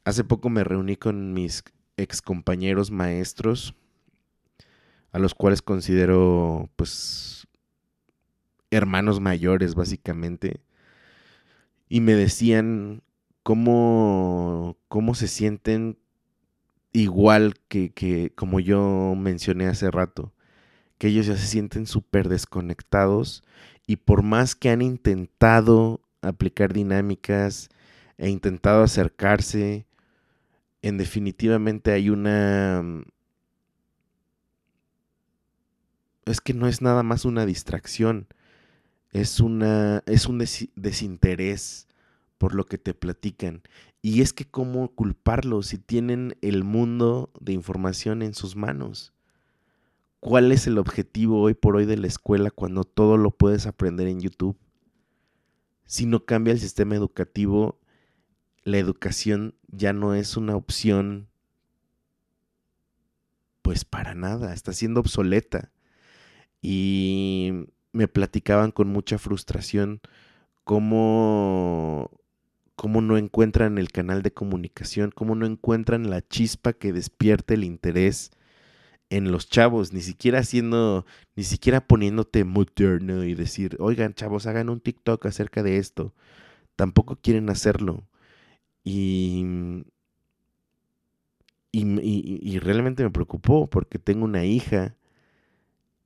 Hace 0.04 0.22
poco 0.22 0.48
me 0.50 0.62
reuní 0.62 0.96
con 0.96 1.32
mis 1.32 1.64
ex 1.96 2.22
compañeros 2.22 2.90
maestros, 2.90 3.74
a 5.12 5.18
los 5.18 5.34
cuales 5.34 5.62
considero 5.62 6.70
pues 6.76 7.48
hermanos 8.70 9.20
mayores 9.20 9.74
básicamente, 9.74 10.60
y 11.88 12.00
me 12.00 12.14
decían 12.14 13.02
cómo, 13.42 14.76
cómo 14.88 15.14
se 15.14 15.28
sienten 15.28 15.98
igual 16.92 17.54
que, 17.68 17.92
que 17.92 18.32
como 18.34 18.60
yo 18.60 19.14
mencioné 19.16 19.66
hace 19.66 19.90
rato 19.90 20.33
ellos 21.08 21.26
ya 21.26 21.36
se 21.36 21.46
sienten 21.46 21.86
súper 21.86 22.28
desconectados 22.28 23.42
y 23.86 23.96
por 23.96 24.22
más 24.22 24.54
que 24.54 24.70
han 24.70 24.82
intentado 24.82 26.00
aplicar 26.22 26.72
dinámicas 26.72 27.68
e 28.16 28.30
intentado 28.30 28.82
acercarse, 28.82 29.86
en 30.82 30.98
definitivamente 30.98 31.92
hay 31.92 32.10
una... 32.10 32.82
Mm, 32.82 33.02
es 36.26 36.40
que 36.40 36.54
no 36.54 36.66
es 36.66 36.80
nada 36.80 37.02
más 37.02 37.24
una 37.24 37.44
distracción, 37.44 38.26
es, 39.12 39.40
una, 39.40 40.02
es 40.06 40.26
un 40.26 40.38
desinterés 40.38 41.86
por 42.38 42.54
lo 42.54 42.66
que 42.66 42.78
te 42.78 42.94
platican. 42.94 43.62
Y 44.02 44.20
es 44.20 44.32
que 44.32 44.44
cómo 44.44 44.88
culparlos 44.94 45.68
si 45.68 45.78
tienen 45.78 46.36
el 46.42 46.64
mundo 46.64 47.30
de 47.40 47.52
información 47.52 48.22
en 48.22 48.34
sus 48.34 48.56
manos. 48.56 49.13
¿Cuál 50.24 50.52
es 50.52 50.66
el 50.66 50.78
objetivo 50.78 51.42
hoy 51.42 51.52
por 51.52 51.76
hoy 51.76 51.84
de 51.84 51.98
la 51.98 52.06
escuela 52.06 52.50
cuando 52.50 52.84
todo 52.84 53.18
lo 53.18 53.30
puedes 53.30 53.66
aprender 53.66 54.08
en 54.08 54.20
YouTube? 54.20 54.56
Si 55.84 56.06
no 56.06 56.24
cambia 56.24 56.52
el 56.52 56.60
sistema 56.60 56.94
educativo, 56.94 57.78
la 58.62 58.78
educación 58.78 59.54
ya 59.68 59.92
no 59.92 60.14
es 60.14 60.38
una 60.38 60.56
opción, 60.56 61.28
pues 63.60 63.84
para 63.84 64.14
nada, 64.14 64.54
está 64.54 64.72
siendo 64.72 65.00
obsoleta. 65.00 65.72
Y 66.62 67.66
me 67.92 68.08
platicaban 68.08 68.70
con 68.70 68.88
mucha 68.88 69.18
frustración 69.18 70.00
cómo, 70.64 72.10
cómo 72.76 73.02
no 73.02 73.18
encuentran 73.18 73.76
el 73.76 73.92
canal 73.92 74.22
de 74.22 74.32
comunicación, 74.32 75.10
cómo 75.14 75.34
no 75.34 75.44
encuentran 75.44 76.08
la 76.08 76.26
chispa 76.26 76.72
que 76.72 76.94
despierte 76.94 77.52
el 77.52 77.64
interés 77.64 78.30
en 79.16 79.30
los 79.30 79.48
chavos, 79.48 79.92
ni 79.92 80.00
siquiera 80.00 80.40
haciendo, 80.40 81.06
ni 81.36 81.44
siquiera 81.44 81.86
poniéndote 81.86 82.44
moderno 82.44 83.22
y 83.24 83.34
decir, 83.34 83.76
oigan 83.78 84.14
chavos, 84.14 84.46
hagan 84.46 84.68
un 84.68 84.80
TikTok 84.80 85.24
acerca 85.26 85.62
de 85.62 85.78
esto. 85.78 86.12
Tampoco 86.74 87.16
quieren 87.16 87.48
hacerlo. 87.48 88.02
Y, 88.82 89.44
y, 91.70 92.58
realmente 92.58 93.04
me 93.04 93.10
preocupó 93.10 93.68
porque 93.68 93.98
tengo 93.98 94.24
una 94.24 94.44
hija 94.44 94.96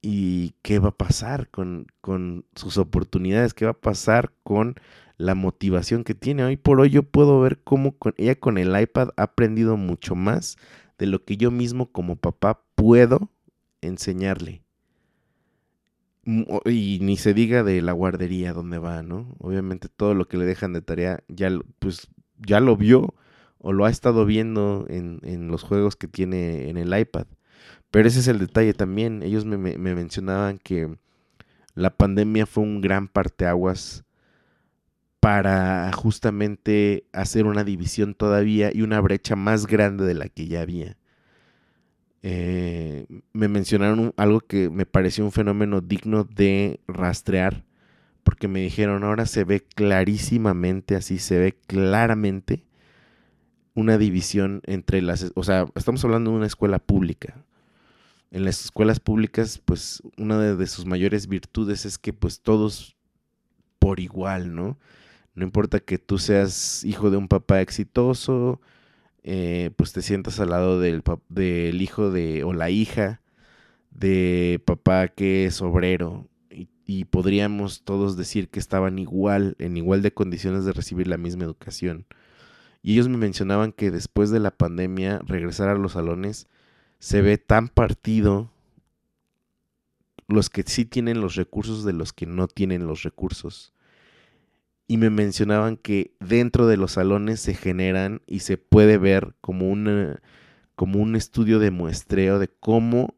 y 0.03 0.53
qué 0.62 0.79
va 0.79 0.90
a 0.90 0.97
pasar 0.97 1.49
con, 1.49 1.87
con, 2.03 2.44
sus 2.55 2.77
oportunidades, 2.77 3.55
qué 3.55 3.64
va 3.64 3.73
a 3.73 3.81
pasar 3.81 4.33
con 4.42 4.77
la 5.16 5.35
motivación 5.35 6.05
que 6.05 6.14
tiene. 6.14 6.44
Hoy 6.44 6.57
por 6.59 6.81
hoy 6.81 6.90
yo 6.90 7.03
puedo 7.05 7.40
ver 7.40 7.59
cómo 7.64 7.97
ella 8.18 8.35
con 8.37 8.59
el 8.59 8.79
iPad 8.79 9.11
ha 9.16 9.23
aprendido 9.25 9.77
mucho 9.79 10.14
más 10.14 10.59
de 10.99 11.07
lo 11.07 11.25
que 11.25 11.37
yo 11.38 11.51
mismo 11.51 11.90
como 11.90 12.16
papá 12.16 12.67
puedo 12.78 13.28
enseñarle. 13.80 14.62
Mm, 16.24 16.42
y 16.66 17.00
ni 17.02 17.16
se 17.16 17.34
diga 17.34 17.64
de 17.64 17.82
la 17.82 17.92
guardería 17.92 18.52
donde 18.52 18.78
va, 18.78 19.02
¿no? 19.02 19.34
Obviamente 19.38 19.88
todo 19.88 20.14
lo 20.14 20.28
que 20.28 20.36
le 20.36 20.44
dejan 20.44 20.72
de 20.72 20.82
tarea 20.82 21.20
ya, 21.28 21.50
pues, 21.80 22.08
ya 22.38 22.60
lo 22.60 22.76
vio 22.76 23.14
o 23.58 23.72
lo 23.72 23.84
ha 23.84 23.90
estado 23.90 24.24
viendo 24.26 24.86
en, 24.88 25.20
en 25.24 25.48
los 25.48 25.64
juegos 25.64 25.96
que 25.96 26.06
tiene 26.08 26.68
en 26.70 26.76
el 26.76 26.96
iPad. 26.96 27.26
Pero 27.90 28.08
ese 28.08 28.20
es 28.20 28.28
el 28.28 28.38
detalle 28.38 28.74
también. 28.74 29.22
Ellos 29.22 29.44
me, 29.44 29.58
me, 29.58 29.78
me 29.78 29.94
mencionaban 29.94 30.58
que 30.58 30.96
la 31.74 31.90
pandemia 31.96 32.46
fue 32.46 32.64
un 32.64 32.80
gran 32.80 33.08
parteaguas 33.08 34.04
para 35.20 35.90
justamente 35.92 37.06
hacer 37.12 37.46
una 37.46 37.64
división 37.64 38.14
todavía 38.14 38.70
y 38.72 38.82
una 38.82 39.00
brecha 39.00 39.36
más 39.36 39.66
grande 39.66 40.04
de 40.04 40.14
la 40.14 40.28
que 40.28 40.46
ya 40.46 40.60
había. 40.62 40.97
Eh, 42.22 43.07
me 43.33 43.48
mencionaron 43.48 44.12
algo 44.16 44.40
que 44.40 44.70
me 44.70 44.87
pareció 44.87 45.24
un 45.24 45.33
fenómeno 45.33 45.81
digno 45.81 46.24
de 46.24 46.81
rastrear, 46.88 47.64
porque 48.24 48.48
me 48.48 48.61
dijeron, 48.61 49.04
ahora 49.04 49.26
se 49.26 49.44
ve 49.44 49.61
clarísimamente, 49.61 50.96
así 50.96 51.18
se 51.18 51.38
ve 51.38 51.59
claramente 51.66 52.64
una 53.74 53.96
división 53.96 54.61
entre 54.64 55.02
las, 55.02 55.31
o 55.35 55.44
sea, 55.44 55.66
estamos 55.76 56.04
hablando 56.04 56.33
de 56.33 56.37
una 56.38 56.46
escuela 56.46 56.78
pública. 56.78 57.44
En 58.31 58.44
las 58.44 58.64
escuelas 58.64 59.00
públicas, 59.00 59.59
pues 59.64 60.02
una 60.18 60.38
de, 60.38 60.57
de 60.57 60.66
sus 60.66 60.85
mayores 60.85 61.28
virtudes 61.28 61.87
es 61.87 61.96
que 61.96 62.12
pues 62.12 62.40
todos 62.40 62.96
por 63.78 64.00
igual, 64.00 64.54
¿no? 64.54 64.78
No 65.35 65.44
importa 65.44 65.78
que 65.81 65.98
tú 65.98 66.18
seas 66.18 66.85
hijo 66.85 67.11
de 67.11 67.16
un 67.16 67.28
papá 67.28 67.61
exitoso, 67.61 68.61
eh, 69.22 69.70
pues 69.76 69.92
te 69.92 70.02
sientas 70.02 70.40
al 70.40 70.50
lado 70.50 70.81
del, 70.81 71.02
del, 71.28 71.83
hijo 71.83 72.11
de 72.11 72.44
o 72.44 72.52
la 72.52 72.70
hija 72.70 73.20
de 73.90 74.62
papá 74.64 75.09
que 75.09 75.46
es 75.46 75.61
obrero 75.61 76.28
y, 76.50 76.68
y, 76.87 77.04
podríamos 77.04 77.83
todos 77.83 78.16
decir 78.16 78.48
que 78.48 78.59
estaban 78.59 78.98
igual, 78.98 79.57
en 79.59 79.76
igual 79.76 80.02
de 80.02 80.12
condiciones 80.12 80.64
de 80.64 80.72
recibir 80.72 81.09
la 81.09 81.16
misma 81.16 81.44
educación. 81.44 82.07
Y 82.83 82.94
ellos 82.94 83.09
me 83.09 83.18
mencionaban 83.18 83.72
que 83.72 83.90
después 83.90 84.31
de 84.31 84.40
la 84.40 84.50
pandemia, 84.50 85.20
regresar 85.26 85.68
a 85.68 85.74
los 85.74 85.92
salones 85.92 86.46
se 87.00 87.22
ve 87.22 87.38
tan 87.38 87.68
partido 87.68 88.50
los 90.28 90.50
que 90.50 90.62
sí 90.66 90.85
tienen 90.85 91.20
los 91.20 91.35
recursos 91.35 91.85
de 91.85 91.92
los 91.92 92.12
que 92.12 92.26
no 92.26 92.48
tienen 92.48 92.87
los 92.87 93.02
recursos 93.02 93.72
y 94.88 94.96
me 94.96 95.11
mencionaban 95.11 95.77
que 95.77 96.14
dentro 96.18 96.66
de 96.66 96.79
los 96.79 96.92
salones 96.92 97.40
se 97.40 97.55
generan 97.55 98.22
y 98.27 98.40
se 98.40 98.57
puede 98.57 98.96
ver 98.96 99.35
como, 99.42 99.74
como 100.74 100.98
un 100.98 101.14
estudio 101.14 101.59
de 101.59 101.70
muestreo 101.70 102.38
de 102.38 102.48
cómo 102.48 103.14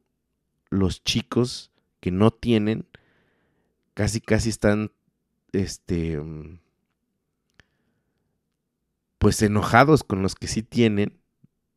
los 0.68 1.02
chicos 1.04 1.70
que 2.00 2.10
no 2.10 2.32
tienen 2.32 2.86
casi 3.94 4.20
casi 4.20 4.48
están 4.48 4.90
este 5.52 6.20
pues 9.18 9.40
enojados 9.42 10.02
con 10.02 10.22
los 10.22 10.34
que 10.34 10.48
sí 10.48 10.62
tienen 10.62 11.20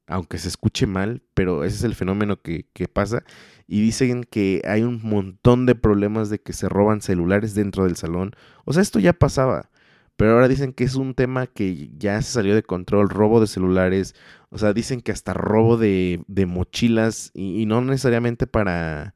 aunque 0.08 0.38
se 0.38 0.50
escuche 0.50 0.86
mal, 0.86 1.22
pero 1.34 1.64
ese 1.64 1.78
es 1.78 1.84
el 1.84 1.96
fenómeno 1.96 2.42
que, 2.42 2.66
que, 2.74 2.90
pasa. 2.90 3.24
Y 3.68 3.82
dicen 3.82 4.26
que 4.26 4.62
hay 4.68 4.84
un 4.84 5.00
montón 5.02 5.66
de 5.66 5.76
problemas 5.76 6.30
de 6.30 6.40
que 6.40 6.52
se 6.52 6.68
roban 6.68 7.02
celulares 7.02 7.56
dentro 7.56 7.86
del 7.86 7.96
salón. 7.96 8.36
O 8.66 8.74
sea, 8.74 8.82
esto 8.82 9.00
ya 9.00 9.14
pasaba. 9.14 9.70
Pero 10.16 10.34
ahora 10.34 10.48
dicen 10.48 10.74
que 10.74 10.84
es 10.84 10.96
un 10.96 11.16
tema 11.16 11.48
que 11.48 11.90
ya 11.98 12.22
se 12.22 12.32
salió 12.32 12.56
de 12.56 12.64
control, 12.64 13.10
robo 13.10 13.42
de 13.42 13.48
celulares, 13.48 14.16
o 14.50 14.58
sea, 14.60 14.74
dicen 14.74 15.02
que 15.02 15.12
hasta 15.12 15.34
robo 15.34 15.78
de, 15.78 16.24
de 16.28 16.46
mochilas 16.46 17.32
y, 17.34 17.66
no 17.66 17.82
necesariamente 17.82 18.46
para, 18.48 19.16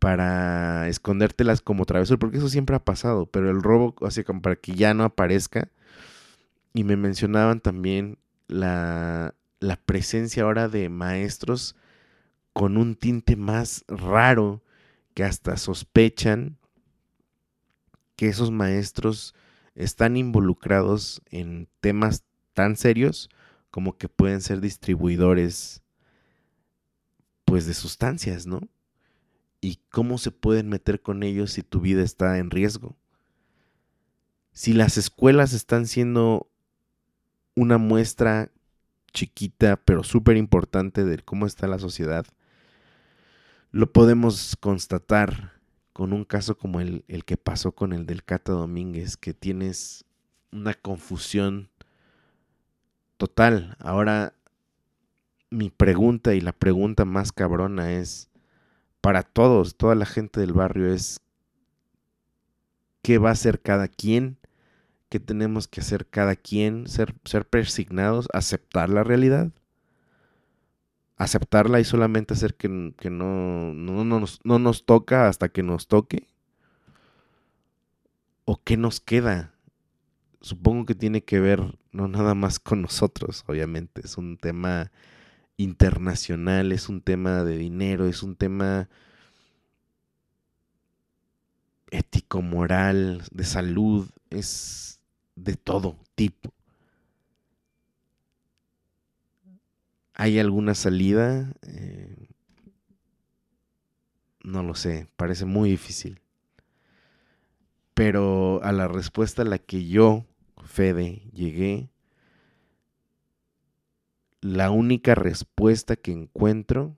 para 0.00 0.88
escondértelas 0.88 1.62
como 1.62 1.86
travesura, 1.86 2.18
porque 2.18 2.38
eso 2.38 2.48
siempre 2.48 2.76
ha 2.76 2.84
pasado, 2.84 3.26
pero 3.26 3.50
el 3.50 3.62
robo, 3.62 3.94
así 4.06 4.24
como 4.24 4.42
para 4.42 4.56
que 4.56 4.74
ya 4.74 4.94
no 4.94 5.04
aparezca. 5.04 5.70
Y 6.74 6.84
me 6.84 6.96
mencionaban 6.96 7.60
también 7.60 8.18
la, 8.48 9.34
la 9.60 9.76
presencia 9.76 10.42
ahora 10.44 10.68
de 10.68 10.88
maestros 10.88 11.76
con 12.52 12.76
un 12.76 12.96
tinte 12.96 13.36
más 13.36 13.84
raro 13.88 14.62
que 15.14 15.24
hasta 15.24 15.56
sospechan 15.56 16.58
que 18.16 18.28
esos 18.28 18.50
maestros 18.50 19.34
están 19.78 20.16
involucrados 20.16 21.22
en 21.30 21.68
temas 21.80 22.24
tan 22.52 22.76
serios 22.76 23.30
como 23.70 23.96
que 23.96 24.08
pueden 24.08 24.40
ser 24.40 24.60
distribuidores 24.60 25.82
pues 27.44 27.64
de 27.64 27.74
sustancias, 27.74 28.44
¿no? 28.46 28.60
Y 29.60 29.76
cómo 29.90 30.18
se 30.18 30.32
pueden 30.32 30.68
meter 30.68 31.00
con 31.00 31.22
ellos 31.22 31.52
si 31.52 31.62
tu 31.62 31.80
vida 31.80 32.02
está 32.02 32.38
en 32.38 32.50
riesgo. 32.50 32.96
Si 34.52 34.72
las 34.72 34.98
escuelas 34.98 35.52
están 35.52 35.86
siendo 35.86 36.50
una 37.54 37.78
muestra 37.78 38.50
chiquita 39.12 39.76
pero 39.76 40.02
súper 40.02 40.36
importante 40.36 41.04
de 41.04 41.18
cómo 41.18 41.46
está 41.46 41.68
la 41.68 41.78
sociedad, 41.78 42.26
lo 43.70 43.92
podemos 43.92 44.56
constatar 44.56 45.57
con 45.98 46.12
un 46.12 46.24
caso 46.24 46.56
como 46.56 46.80
el, 46.80 47.04
el 47.08 47.24
que 47.24 47.36
pasó 47.36 47.72
con 47.72 47.92
el 47.92 48.06
del 48.06 48.22
Cata 48.22 48.52
Domínguez, 48.52 49.16
que 49.16 49.34
tienes 49.34 50.04
una 50.52 50.72
confusión 50.72 51.70
total. 53.16 53.76
Ahora, 53.80 54.32
mi 55.50 55.70
pregunta 55.70 56.36
y 56.36 56.40
la 56.40 56.52
pregunta 56.52 57.04
más 57.04 57.32
cabrona 57.32 57.94
es, 57.94 58.30
para 59.00 59.24
todos, 59.24 59.74
toda 59.74 59.96
la 59.96 60.06
gente 60.06 60.38
del 60.38 60.52
barrio 60.52 60.86
es, 60.86 61.20
¿qué 63.02 63.18
va 63.18 63.30
a 63.30 63.32
hacer 63.32 63.60
cada 63.60 63.88
quien? 63.88 64.38
¿Qué 65.08 65.18
tenemos 65.18 65.66
que 65.66 65.80
hacer 65.80 66.06
cada 66.06 66.36
quien? 66.36 66.86
¿Ser, 66.86 67.16
ser 67.24 67.44
persignados? 67.44 68.28
¿Aceptar 68.32 68.88
la 68.88 69.02
realidad? 69.02 69.50
Aceptarla 71.18 71.80
y 71.80 71.84
solamente 71.84 72.34
hacer 72.34 72.54
que, 72.54 72.68
no, 72.68 73.74
no, 73.74 74.04
nos, 74.04 74.40
no 74.44 74.58
nos 74.58 74.86
toca 74.86 75.28
hasta 75.28 75.48
que 75.48 75.62
nos 75.62 75.88
toque? 75.88 76.28
¿O 78.44 78.62
qué 78.62 78.76
nos 78.76 79.00
queda? 79.00 79.52
Supongo 80.40 80.86
que 80.86 80.94
tiene 80.94 81.22
que 81.22 81.40
ver 81.40 81.76
no 81.92 82.06
nada 82.08 82.34
más 82.34 82.58
con 82.60 82.80
nosotros, 82.82 83.44
obviamente. 83.48 84.00
Es 84.04 84.16
un 84.16 84.38
tema 84.38 84.92
internacional, 85.56 86.70
es 86.70 86.88
un 86.88 87.00
tema 87.02 87.42
de 87.42 87.58
dinero, 87.58 88.06
es 88.06 88.22
un 88.22 88.36
tema 88.36 88.88
ético, 91.90 92.42
moral, 92.42 93.24
de 93.32 93.44
salud, 93.44 94.08
es 94.30 95.00
de 95.34 95.56
todo 95.56 95.98
tipo. 96.14 96.52
¿Hay 100.20 100.40
alguna 100.40 100.74
salida? 100.74 101.54
Eh, 101.62 102.28
no 104.42 104.64
lo 104.64 104.74
sé, 104.74 105.06
parece 105.16 105.44
muy 105.44 105.70
difícil. 105.70 106.20
Pero 107.94 108.60
a 108.64 108.72
la 108.72 108.88
respuesta 108.88 109.42
a 109.42 109.44
la 109.44 109.58
que 109.58 109.86
yo, 109.86 110.26
Fede, 110.64 111.22
llegué, 111.32 111.88
la 114.40 114.72
única 114.72 115.14
respuesta 115.14 115.94
que 115.94 116.10
encuentro 116.10 116.96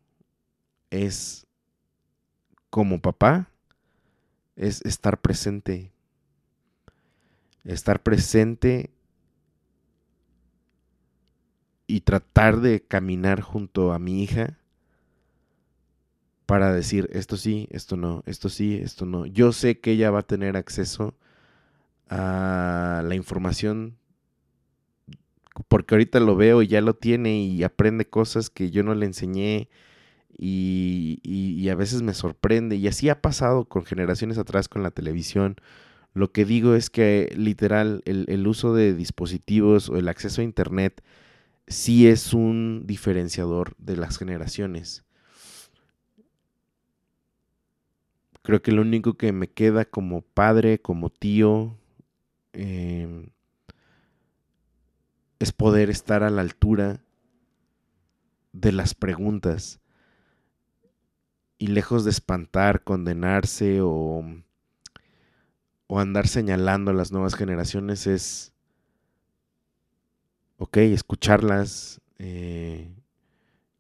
es, 0.89 1.47
como 2.71 3.03
papá, 3.03 3.51
es 4.57 4.81
estar 4.87 5.21
presente. 5.21 5.93
Estar 7.65 8.03
presente 8.03 8.91
y 11.91 12.01
tratar 12.01 12.61
de 12.61 12.83
caminar 12.83 13.41
junto 13.41 13.93
a 13.93 13.99
mi 13.99 14.23
hija 14.23 14.59
para 16.47 16.73
decir 16.73 17.09
esto 17.13 17.37
sí, 17.37 17.69
esto 17.71 17.97
no, 17.97 18.23
esto 18.27 18.49
sí, 18.49 18.77
esto 18.77 19.07
no. 19.07 19.27
Yo 19.27 19.53
sé 19.53 19.79
que 19.79 19.93
ella 19.93 20.11
va 20.11 20.21
a 20.21 20.27
tener 20.27 20.57
acceso 20.57 21.15
a 22.09 23.03
la 23.07 23.15
información 23.15 23.97
porque 25.69 25.95
ahorita 25.95 26.21
lo 26.21 26.37
veo 26.37 26.63
y 26.63 26.69
ya 26.69 26.81
lo 26.81 26.95
tiene 26.95 27.43
y 27.43 27.63
aprende 27.63 28.07
cosas 28.07 28.51
que 28.51 28.71
yo 28.71 28.83
no 28.83 28.95
le 28.95 29.07
enseñé 29.07 29.69
y, 30.37 31.69
a 31.69 31.75
veces 31.75 32.03
me 32.03 32.15
sorprende. 32.15 32.77
Y 32.77 32.89
así 32.89 33.09
ha 33.09 33.21
pasado 33.21 33.67
con 33.67 33.85
generaciones 33.85 34.39
atrás 34.39 34.69
con 34.69 34.83
la 34.83 34.91
televisión. 34.91 35.57
Lo 36.15 36.33
que 36.33 36.45
digo 36.45 36.75
es 36.75 36.91
que 36.91 37.33
literal 37.37 38.03
el, 38.07 38.47
uso 38.47 38.75
de 38.75 38.95
dispositivos 38.95 39.89
o 39.89 39.97
el 39.97 40.09
acceso 40.09 40.41
a 40.41 40.45
Internet 40.45 41.03
sí 41.71 42.09
es 42.09 42.35
un 42.35 42.83
diferenciador 42.87 43.75
de 43.79 43.97
las 43.97 44.19
generaciones. 44.19 45.05
Creo 48.43 48.61
que 48.61 48.73
lo 48.73 48.83
único 48.83 49.15
que 49.15 49.33
me 49.33 49.49
queda 49.49 49.85
como 49.85 50.23
padre, 50.23 50.81
como 50.81 51.11
tío, 51.11 51.79
em, 52.53 53.31
es 55.39 55.53
poder 55.53 55.91
estar 55.91 56.23
a 56.25 56.31
la 56.31 56.43
altura 56.43 57.05
de 58.53 58.73
las 58.73 58.95
preguntas 58.95 59.81
y 61.59 61.69
lejos 61.69 62.05
de 62.05 62.11
espantar, 62.11 62.83
condenarse 62.83 63.81
o, 63.81 64.25
o 65.87 66.01
andar 66.01 66.27
señalando 66.27 66.91
a 66.91 66.95
las 66.95 67.13
nuevas 67.13 67.35
generaciones 67.37 68.07
es, 68.07 68.50
ok, 70.61 70.77
escucharlas 70.77 72.03
eh, 72.19 72.93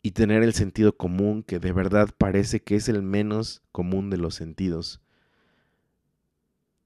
y 0.02 0.12
tener 0.12 0.42
el 0.42 0.54
sentido 0.54 0.96
común 0.96 1.42
que 1.42 1.58
de 1.58 1.72
verdad 1.72 2.08
parece 2.16 2.62
que 2.62 2.76
es 2.76 2.88
el 2.88 3.02
menos 3.02 3.62
común 3.70 4.08
de 4.08 4.16
los 4.16 4.34
sentidos. 4.34 5.02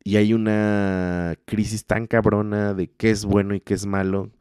Y 0.02 0.16
hay 0.16 0.34
una 0.34 1.36
crisis 1.46 1.86
tan 1.86 2.06
cabrona 2.08 2.74
de 2.74 2.90
qué 2.90 3.10
es 3.10 3.24
bueno 3.24 3.54
y 3.54 3.60
qué 3.60 3.74
es 3.74 3.86
malo. 3.86 4.32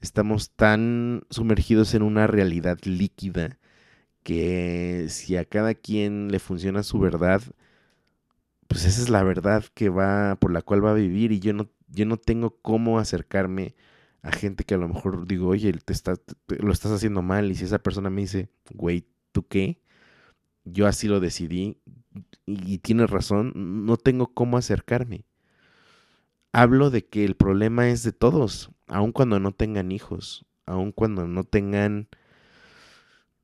Estamos 0.00 0.50
tan 0.50 1.22
sumergidos 1.30 1.94
en 1.94 2.02
una 2.02 2.26
realidad 2.26 2.78
líquida 2.84 3.58
que 4.24 5.06
si 5.08 5.36
a 5.36 5.44
cada 5.44 5.74
quien 5.74 6.32
le 6.32 6.40
funciona 6.40 6.82
su 6.82 6.98
verdad, 6.98 7.42
pues 8.66 8.84
esa 8.84 9.00
es 9.02 9.08
la 9.08 9.22
verdad 9.22 9.64
que 9.74 9.88
va 9.88 10.36
por 10.36 10.52
la 10.52 10.62
cual 10.62 10.84
va 10.84 10.90
a 10.90 10.94
vivir 10.94 11.30
y 11.32 11.38
yo 11.40 11.52
no 11.52 11.68
yo 11.88 12.06
no 12.06 12.16
tengo 12.16 12.58
cómo 12.62 12.98
acercarme 12.98 13.76
a 14.26 14.32
gente 14.32 14.64
que 14.64 14.74
a 14.74 14.78
lo 14.78 14.88
mejor 14.88 15.26
digo, 15.26 15.48
oye, 15.48 15.72
te 15.72 15.94
lo 16.58 16.72
estás 16.72 16.90
haciendo 16.90 17.22
mal. 17.22 17.50
Y 17.50 17.54
si 17.54 17.64
esa 17.64 17.78
persona 17.78 18.10
me 18.10 18.22
dice, 18.22 18.48
güey, 18.74 19.06
¿tú 19.30 19.46
qué? 19.46 19.80
Yo 20.64 20.88
así 20.88 21.06
lo 21.06 21.20
decidí 21.20 21.78
y, 22.44 22.78
tienes 22.78 23.08
razón, 23.08 23.52
no 23.86 23.96
tengo 23.96 24.34
cómo 24.34 24.56
acercarme. 24.56 25.24
Hablo 26.52 26.90
de 26.90 27.06
que 27.06 27.24
el 27.24 27.36
problema 27.36 27.88
es 27.88 28.02
de 28.02 28.12
todos, 28.12 28.72
aun 28.88 29.12
cuando 29.12 29.38
no 29.38 29.52
tengan 29.52 29.92
hijos, 29.92 30.44
aun 30.64 30.90
cuando 30.90 31.28
no 31.28 31.44
tengan 31.44 32.08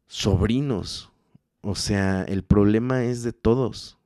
sobrinos. 0.09 1.13
O 1.61 1.77
sea, 1.77 2.25
el 2.25 2.43
problema 2.43 3.05
es 3.05 3.23
de 3.23 3.33
todos. 3.33 3.99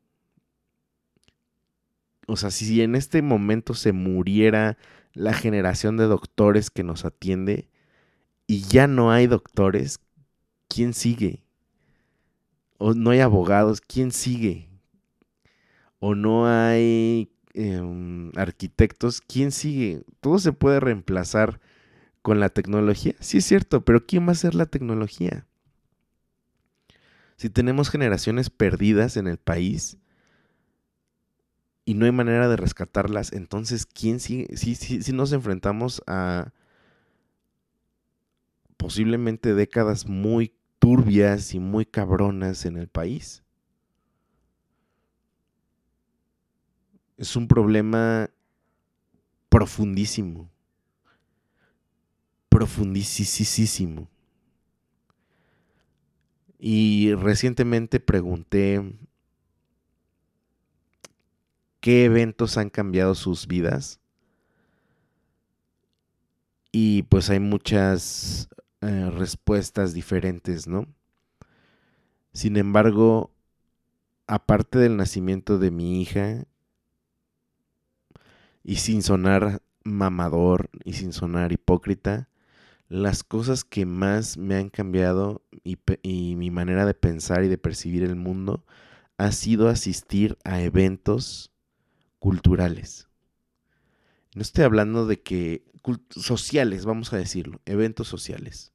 O 2.27 2.37
sea, 2.37 2.51
si 2.51 2.83
en 2.83 2.97
este 2.97 3.23
momento 3.23 3.73
se 3.73 3.93
muriera 3.93 4.77
la 5.17 5.33
generación 5.33 5.97
de 5.97 6.05
doctores 6.05 6.71
que 6.71 6.85
nos 6.85 7.07
atiende 7.07 7.71
y 8.47 8.61
ya 8.61 8.87
no 8.87 9.11
hay 9.11 9.27
doctores, 9.27 9.99
¿quién 10.69 10.93
sigue? 10.93 11.43
O 12.77 12.93
no 12.93 13.11
hay 13.11 13.21
abogados, 13.21 13.81
¿quién 13.81 14.13
sigue? 14.13 14.69
O 16.01 16.15
no 16.15 16.47
hay 16.47 17.31
em, 17.55 18.31
arquitectos, 18.37 19.23
¿quién 19.23 19.53
sigue? 19.53 20.05
Todo 20.21 20.39
se 20.39 20.53
puede 20.53 20.81
reemplazar 20.81 21.61
con 22.21 22.39
la 22.39 22.51
tecnología. 22.51 23.15
Sí 23.19 23.39
es 23.39 23.47
cierto, 23.47 23.87
pero 23.87 24.05
¿quién 24.05 24.29
va 24.29 24.33
a 24.33 24.37
ser 24.37 24.55
la 24.55 24.67
tecnología? 24.67 25.47
Si 27.39 27.49
tenemos 27.49 27.89
generaciones 27.89 28.51
perdidas 28.51 29.17
en 29.17 29.29
el 29.29 29.39
país, 29.39 29.97
y 31.89 31.95
no 31.95 32.05
hay 32.05 32.11
manera 32.11 32.49
de 32.49 32.57
rescatarlas, 32.57 33.33
entonces, 33.33 33.87
¿quién? 33.87 34.19
Si, 34.19 34.45
si, 34.57 35.13
nos 35.13 35.33
enfrentamos 35.33 36.03
a 36.09 36.53
posiblemente 38.77 39.55
décadas 39.55 40.05
muy 40.07 40.53
turbias 40.81 41.55
y 41.55 41.61
muy 41.61 41.87
cabronas 41.87 42.67
en 42.67 42.77
el 42.77 42.89
país. 42.89 43.45
Es 47.17 47.37
un 47.37 47.47
problema 47.47 48.31
profundísimo. 49.49 50.51
Profundísimo. 52.49 54.09
Y 56.59 57.15
recientemente 57.15 58.01
pregunté 58.01 58.83
qué 61.87 62.05
eventos 62.05 62.59
han 62.59 62.69
cambiado 62.69 63.15
sus 63.15 63.47
vidas. 63.47 64.01
Y 66.73 67.05
pues 67.05 67.31
hay 67.31 67.39
muchas 67.39 68.49
eh, 68.81 69.09
respuestas 69.15 69.95
diferentes, 69.95 70.67
¿no? 70.67 70.89
Sin 72.33 72.57
embargo, 72.57 73.31
aparte 74.27 74.81
del 74.81 74.97
nacimiento 74.97 75.59
de 75.59 75.71
mi 75.71 76.03
hija, 76.03 76.43
y 78.65 78.75
sin 78.79 79.01
sonar 79.05 79.63
mamador 79.85 80.69
y 80.83 80.95
sin 80.95 81.13
sonar 81.13 81.53
hipócrita, 81.53 82.29
las 82.89 83.23
cosas 83.23 83.63
que 83.63 83.87
más 83.87 84.37
me 84.39 84.57
han 84.57 84.71
cambiado 84.71 85.41
y, 85.63 85.79
y, 86.03 86.35
mi 86.35 86.51
manera 86.51 86.85
de 86.85 86.95
pensar 86.95 87.45
y 87.45 87.49
de 87.49 87.59
percibir 87.59 88.03
el 88.03 88.17
mundo 88.17 88.65
ha 89.19 89.31
sido 89.31 89.69
asistir 89.69 90.37
a 90.43 90.61
eventos 90.63 91.53
culturales. 92.27 93.09
No 94.35 94.43
estoy 94.43 94.65
hablando 94.65 95.07
de 95.07 95.23
que 95.23 95.65
sociales, 96.11 96.85
vamos 96.85 97.13
a 97.13 97.19
decirlo, 97.19 97.61
eventos 97.67 98.09
sociales, 98.09 98.73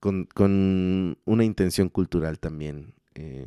con, 0.00 1.16
una 1.24 1.44
intención 1.44 1.88
cultural 1.88 2.40
también. 2.40 2.96
Eh. 3.14 3.46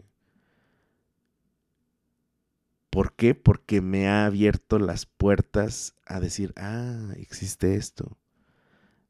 ¿Por 2.90 3.14
qué? 3.14 3.36
Porque 3.36 3.82
me 3.82 4.08
ha 4.08 4.26
abierto 4.26 4.80
las 4.80 5.06
puertas 5.06 5.94
a 6.06 6.22
decir, 6.22 6.54
ah, 6.56 7.12
existe 7.18 7.76
esto. 7.76 8.18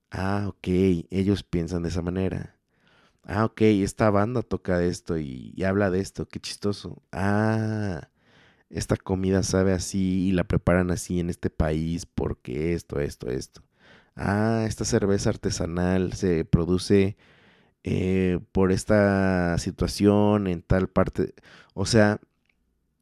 Ah, 0.09 0.45
ok, 0.47 0.67
ellos 1.11 1.43
piensan 1.43 1.83
de 1.83 1.89
esa 1.89 2.01
manera. 2.01 2.57
Ah, 3.21 3.45
ok, 3.45 3.61
esta 3.61 4.09
banda 4.09 4.41
toca 4.41 4.83
esto 4.83 5.19
y, 5.19 5.53
y 5.55 5.63
habla 5.65 5.91
de 5.91 5.99
esto, 5.99 6.27
qué 6.27 6.39
chistoso. 6.39 7.03
Ah, 7.11 8.10
esta 8.71 8.97
comida 8.97 9.43
sabe 9.43 9.73
así 9.73 10.27
y 10.29 10.31
la 10.31 10.45
preparan 10.45 10.91
así 10.91 11.19
en 11.19 11.29
este 11.29 11.49
país 11.49 12.05
porque 12.05 12.73
esto, 12.73 12.99
esto, 12.99 13.29
esto. 13.29 13.61
Ah, 14.15 14.65
esta 14.67 14.85
cerveza 14.85 15.29
artesanal 15.29 16.13
se 16.13 16.45
produce 16.45 17.17
eh, 17.83 18.39
por 18.51 18.71
esta 18.71 19.57
situación 19.57 20.47
en 20.47 20.61
tal 20.61 20.89
parte. 20.89 21.33
O 21.73 21.85
sea, 21.85 22.19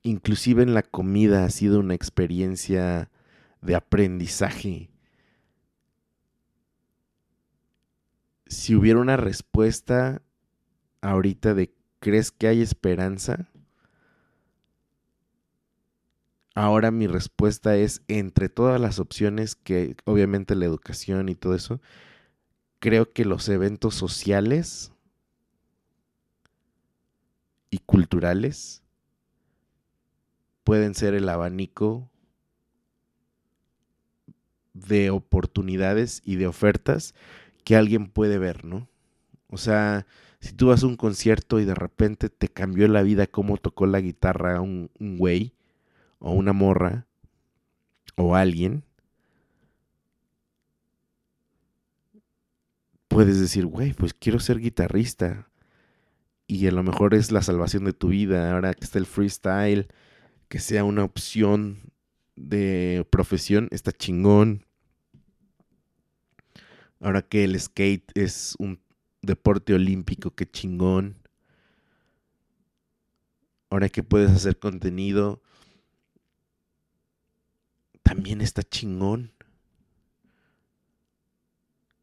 inclusive 0.04 0.64
en 0.64 0.74
la 0.74 0.84
comida 0.84 1.46
ha 1.46 1.50
sido 1.50 1.80
una 1.80 1.96
experiencia 1.96 3.10
de 3.62 3.76
aprendizaje. 3.76 4.90
Si 8.48 8.76
hubiera 8.76 9.00
una 9.00 9.18
respuesta 9.18 10.22
ahorita 11.02 11.54
de 11.54 11.74
¿crees 12.00 12.32
que 12.32 12.48
hay 12.48 12.62
esperanza? 12.62 13.49
Ahora 16.60 16.92
mi 16.92 17.08
respuesta 17.08 17.78
es, 17.78 18.02
entre 18.10 18.50
todas 18.50 18.82
las 18.82 19.00
opciones 19.00 19.56
que 19.56 19.96
obviamente 20.04 20.56
la 20.56 20.66
educación 20.66 21.30
y 21.30 21.36
todo 21.36 21.56
eso, 21.56 21.80
creo 22.80 23.14
que 23.14 23.24
los 23.24 23.48
eventos 23.48 23.96
sociales 23.96 24.92
y 27.70 27.78
culturales 27.78 28.84
pueden 30.66 30.96
ser 30.96 31.14
el 31.14 31.30
abanico 31.30 32.12
de 34.74 35.12
oportunidades 35.12 36.22
y 36.26 36.36
de 36.36 36.48
ofertas 36.48 37.16
que 37.64 37.78
alguien 37.78 38.10
puede 38.10 38.38
ver, 38.38 38.66
¿no? 38.66 38.90
O 39.48 39.56
sea, 39.56 40.06
si 40.42 40.52
tú 40.52 40.68
vas 40.68 40.84
a 40.84 40.88
un 40.88 40.98
concierto 40.98 41.62
y 41.62 41.64
de 41.64 41.76
repente 41.76 42.28
te 42.28 42.50
cambió 42.50 42.90
la 42.90 43.02
vida 43.02 43.28
cómo 43.28 43.56
tocó 43.56 43.86
la 43.86 44.02
guitarra 44.02 44.60
un, 44.60 44.92
un 45.00 45.18
güey, 45.18 45.54
o 46.20 46.34
una 46.34 46.54
morra 46.54 47.08
o 48.16 48.36
alguien, 48.36 48.84
puedes 53.08 53.40
decir, 53.40 53.66
güey, 53.66 53.94
pues 53.94 54.14
quiero 54.14 54.40
ser 54.40 54.60
guitarrista. 54.60 55.50
Y 56.48 56.68
a 56.68 56.72
lo 56.72 56.84
mejor 56.84 57.14
es 57.14 57.32
la 57.32 57.42
salvación 57.42 57.84
de 57.84 57.94
tu 57.94 58.10
vida. 58.10 58.54
Ahora 58.54 58.74
que 58.74 58.86
está 58.86 58.98
el 58.98 59.06
freestyle, 59.06 59.88
que 60.48 60.60
sea 60.60 60.84
una 60.84 61.04
opción 61.04 61.92
de 62.36 63.06
profesión, 63.10 63.68
está 63.72 63.92
chingón. 63.92 64.66
Ahora 67.02 67.22
que 67.22 67.44
el 67.44 67.60
skate 67.60 68.12
es 68.16 68.56
un 68.60 68.82
deporte 69.22 69.74
olímpico, 69.74 70.32
qué 70.32 70.50
chingón. 70.50 71.18
ahora 73.70 73.90
que 73.90 74.02
puedes 74.02 74.32
hacer 74.32 74.58
contenido, 74.58 75.44
también 78.10 78.42
está 78.42 78.64
chingón. 78.64 79.32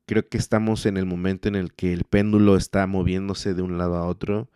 Creo 0.07 0.28
que 0.28 0.38
estamos 0.38 0.86
en 0.86 0.98
el 0.98 1.04
momento 1.04 1.48
en 1.48 1.57
el 1.57 1.72
que 1.72 1.92
el 1.92 2.04
péndulo 2.04 2.57
está 2.57 2.86
moviéndose 2.86 3.54
de 3.54 3.62
un 3.62 3.76
lado 3.76 3.96
a 3.96 4.07
otro 4.07 4.48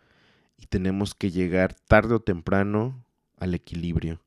y 0.55 0.67
tenemos 0.67 1.13
que 1.13 1.29
llegar 1.29 1.73
tarde 1.73 2.13
o 2.15 2.21
temprano 2.21 3.03
al 3.37 3.53
equilibrio 3.53 4.21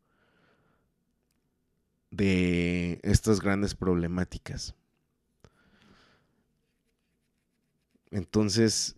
de 2.11 3.01
estas 3.03 3.41
grandes 3.41 3.75
problemáticas. 3.75 4.75
Entonces, 8.11 8.97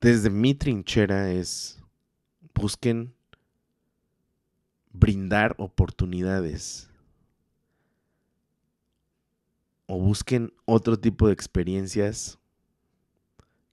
desde 0.00 0.30
mi 0.30 0.54
trinchera 0.54 1.32
es 1.32 1.82
busquen 2.54 3.12
brindar 4.94 5.54
oportunidades 5.58 6.88
o 9.86 9.98
busquen 9.98 10.54
otro 10.64 10.98
tipo 10.98 11.26
de 11.26 11.34
experiencias 11.34 12.38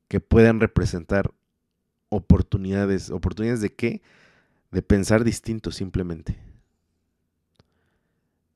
que 0.09 0.19
puedan 0.19 0.59
representar 0.59 1.33
oportunidades. 2.09 3.11
¿Oportunidades 3.11 3.61
de 3.61 3.73
qué? 3.73 4.01
De 4.71 4.81
pensar 4.81 5.23
distinto 5.23 5.71
simplemente. 5.71 6.37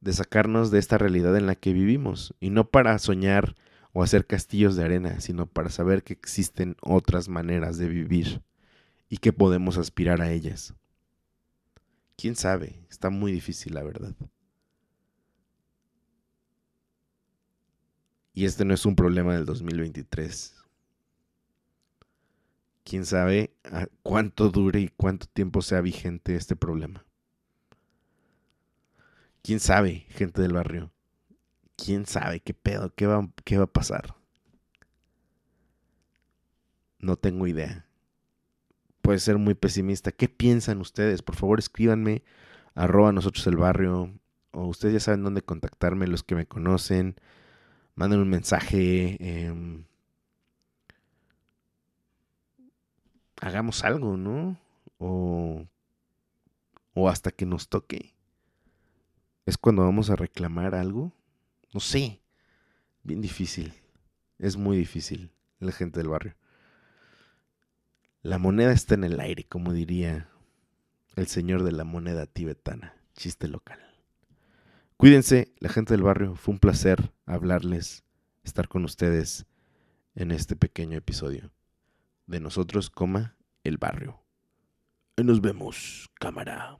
De 0.01 0.11
sacarnos 0.11 0.71
de 0.71 0.79
esta 0.79 0.97
realidad 0.97 1.37
en 1.37 1.45
la 1.45 1.55
que 1.55 1.71
vivimos. 1.71 2.33
Y 2.41 2.49
no 2.49 2.69
para 2.69 2.99
soñar 2.99 3.55
o 3.93 4.03
hacer 4.03 4.27
castillos 4.27 4.75
de 4.75 4.83
arena, 4.83 5.21
sino 5.21 5.45
para 5.45 5.69
saber 5.69 6.03
que 6.03 6.13
existen 6.13 6.75
otras 6.81 7.29
maneras 7.29 7.77
de 7.77 7.87
vivir 7.87 8.41
y 9.07 9.17
que 9.17 9.31
podemos 9.31 9.77
aspirar 9.77 10.21
a 10.21 10.31
ellas. 10.31 10.73
¿Quién 12.17 12.35
sabe? 12.35 12.85
Está 12.89 13.09
muy 13.09 13.31
difícil, 13.31 13.73
la 13.73 13.83
verdad. 13.83 14.15
Y 18.33 18.45
este 18.45 18.65
no 18.65 18.73
es 18.73 18.85
un 18.85 18.95
problema 18.95 19.33
del 19.33 19.45
2023. 19.45 20.55
¿Quién 22.83 23.05
sabe 23.05 23.55
cuánto 24.03 24.49
dure 24.49 24.79
y 24.81 24.89
cuánto 24.89 25.25
tiempo 25.27 25.61
sea 25.61 25.81
vigente 25.81 26.35
este 26.35 26.55
problema? 26.55 27.05
¿Quién 29.41 29.59
sabe, 29.59 30.05
gente 30.09 30.41
del 30.41 30.53
barrio? 30.53 30.91
quién 31.75 32.05
sabe 32.05 32.39
qué 32.39 32.53
pedo, 32.53 32.93
qué 32.95 33.07
va, 33.07 33.29
qué 33.43 33.57
va 33.57 33.65
a 33.65 33.67
pasar. 33.67 34.15
No 36.99 37.15
tengo 37.17 37.47
idea. 37.47 37.84
Puede 39.05 39.19
ser 39.19 39.37
muy 39.37 39.53
pesimista. 39.53 40.11
¿Qué 40.11 40.27
piensan 40.27 40.81
ustedes? 40.81 41.21
Por 41.21 41.35
favor, 41.35 41.59
escríbanme. 41.59 42.23
Arroba 42.73 43.11
nosotros 43.11 43.45
el 43.45 43.55
barrio. 43.55 44.11
O 44.51 44.65
ustedes 44.65 44.95
ya 44.95 44.99
saben 44.99 45.23
dónde 45.23 45.43
contactarme, 45.43 46.07
los 46.07 46.23
que 46.23 46.33
me 46.33 46.47
conocen. 46.47 47.15
Manden 47.93 48.19
un 48.19 48.29
mensaje. 48.29 49.17
Em, 49.19 49.85
hagamos 53.39 53.83
algo, 53.83 54.17
¿no? 54.17 54.57
O, 54.97 55.67
o 56.95 57.07
hasta 57.07 57.29
que 57.29 57.45
nos 57.45 57.69
toque. 57.69 58.15
Es 59.45 59.55
cuando 59.59 59.83
vamos 59.83 60.09
a 60.09 60.15
reclamar 60.15 60.73
algo. 60.73 61.11
No 61.75 61.79
sé. 61.79 62.21
Bien 63.03 63.21
difícil. 63.21 63.71
Es 64.39 64.57
muy 64.57 64.77
difícil 64.77 65.31
la 65.59 65.71
gente 65.71 65.99
del 65.99 66.09
barrio. 66.09 66.35
La 68.25 68.39
moneda 68.39 68.71
está 68.71 68.95
en 68.95 69.03
el 69.03 69.19
aire, 69.19 69.43
como 69.43 69.71
diría 69.71 70.27
el 71.15 71.27
señor 71.27 71.61
de 71.61 71.71
la 71.71 71.83
moneda 71.83 72.25
tibetana. 72.25 72.95
Chiste 73.13 73.47
local. 73.47 73.77
Cuídense, 74.97 75.53
la 75.59 75.69
gente 75.69 75.93
del 75.93 76.01
barrio. 76.01 76.33
Fue 76.33 76.51
un 76.51 76.59
placer 76.59 77.11
hablarles, 77.27 78.03
estar 78.43 78.67
con 78.67 78.83
ustedes 78.83 79.45
en 80.15 80.31
este 80.31 80.55
pequeño 80.55 80.97
episodio. 80.97 81.51
De 82.25 82.39
nosotros, 82.39 82.89
coma, 82.89 83.37
el 83.63 83.77
barrio. 83.77 84.19
Y 85.17 85.23
nos 85.23 85.39
vemos, 85.39 86.09
cámara. 86.15 86.79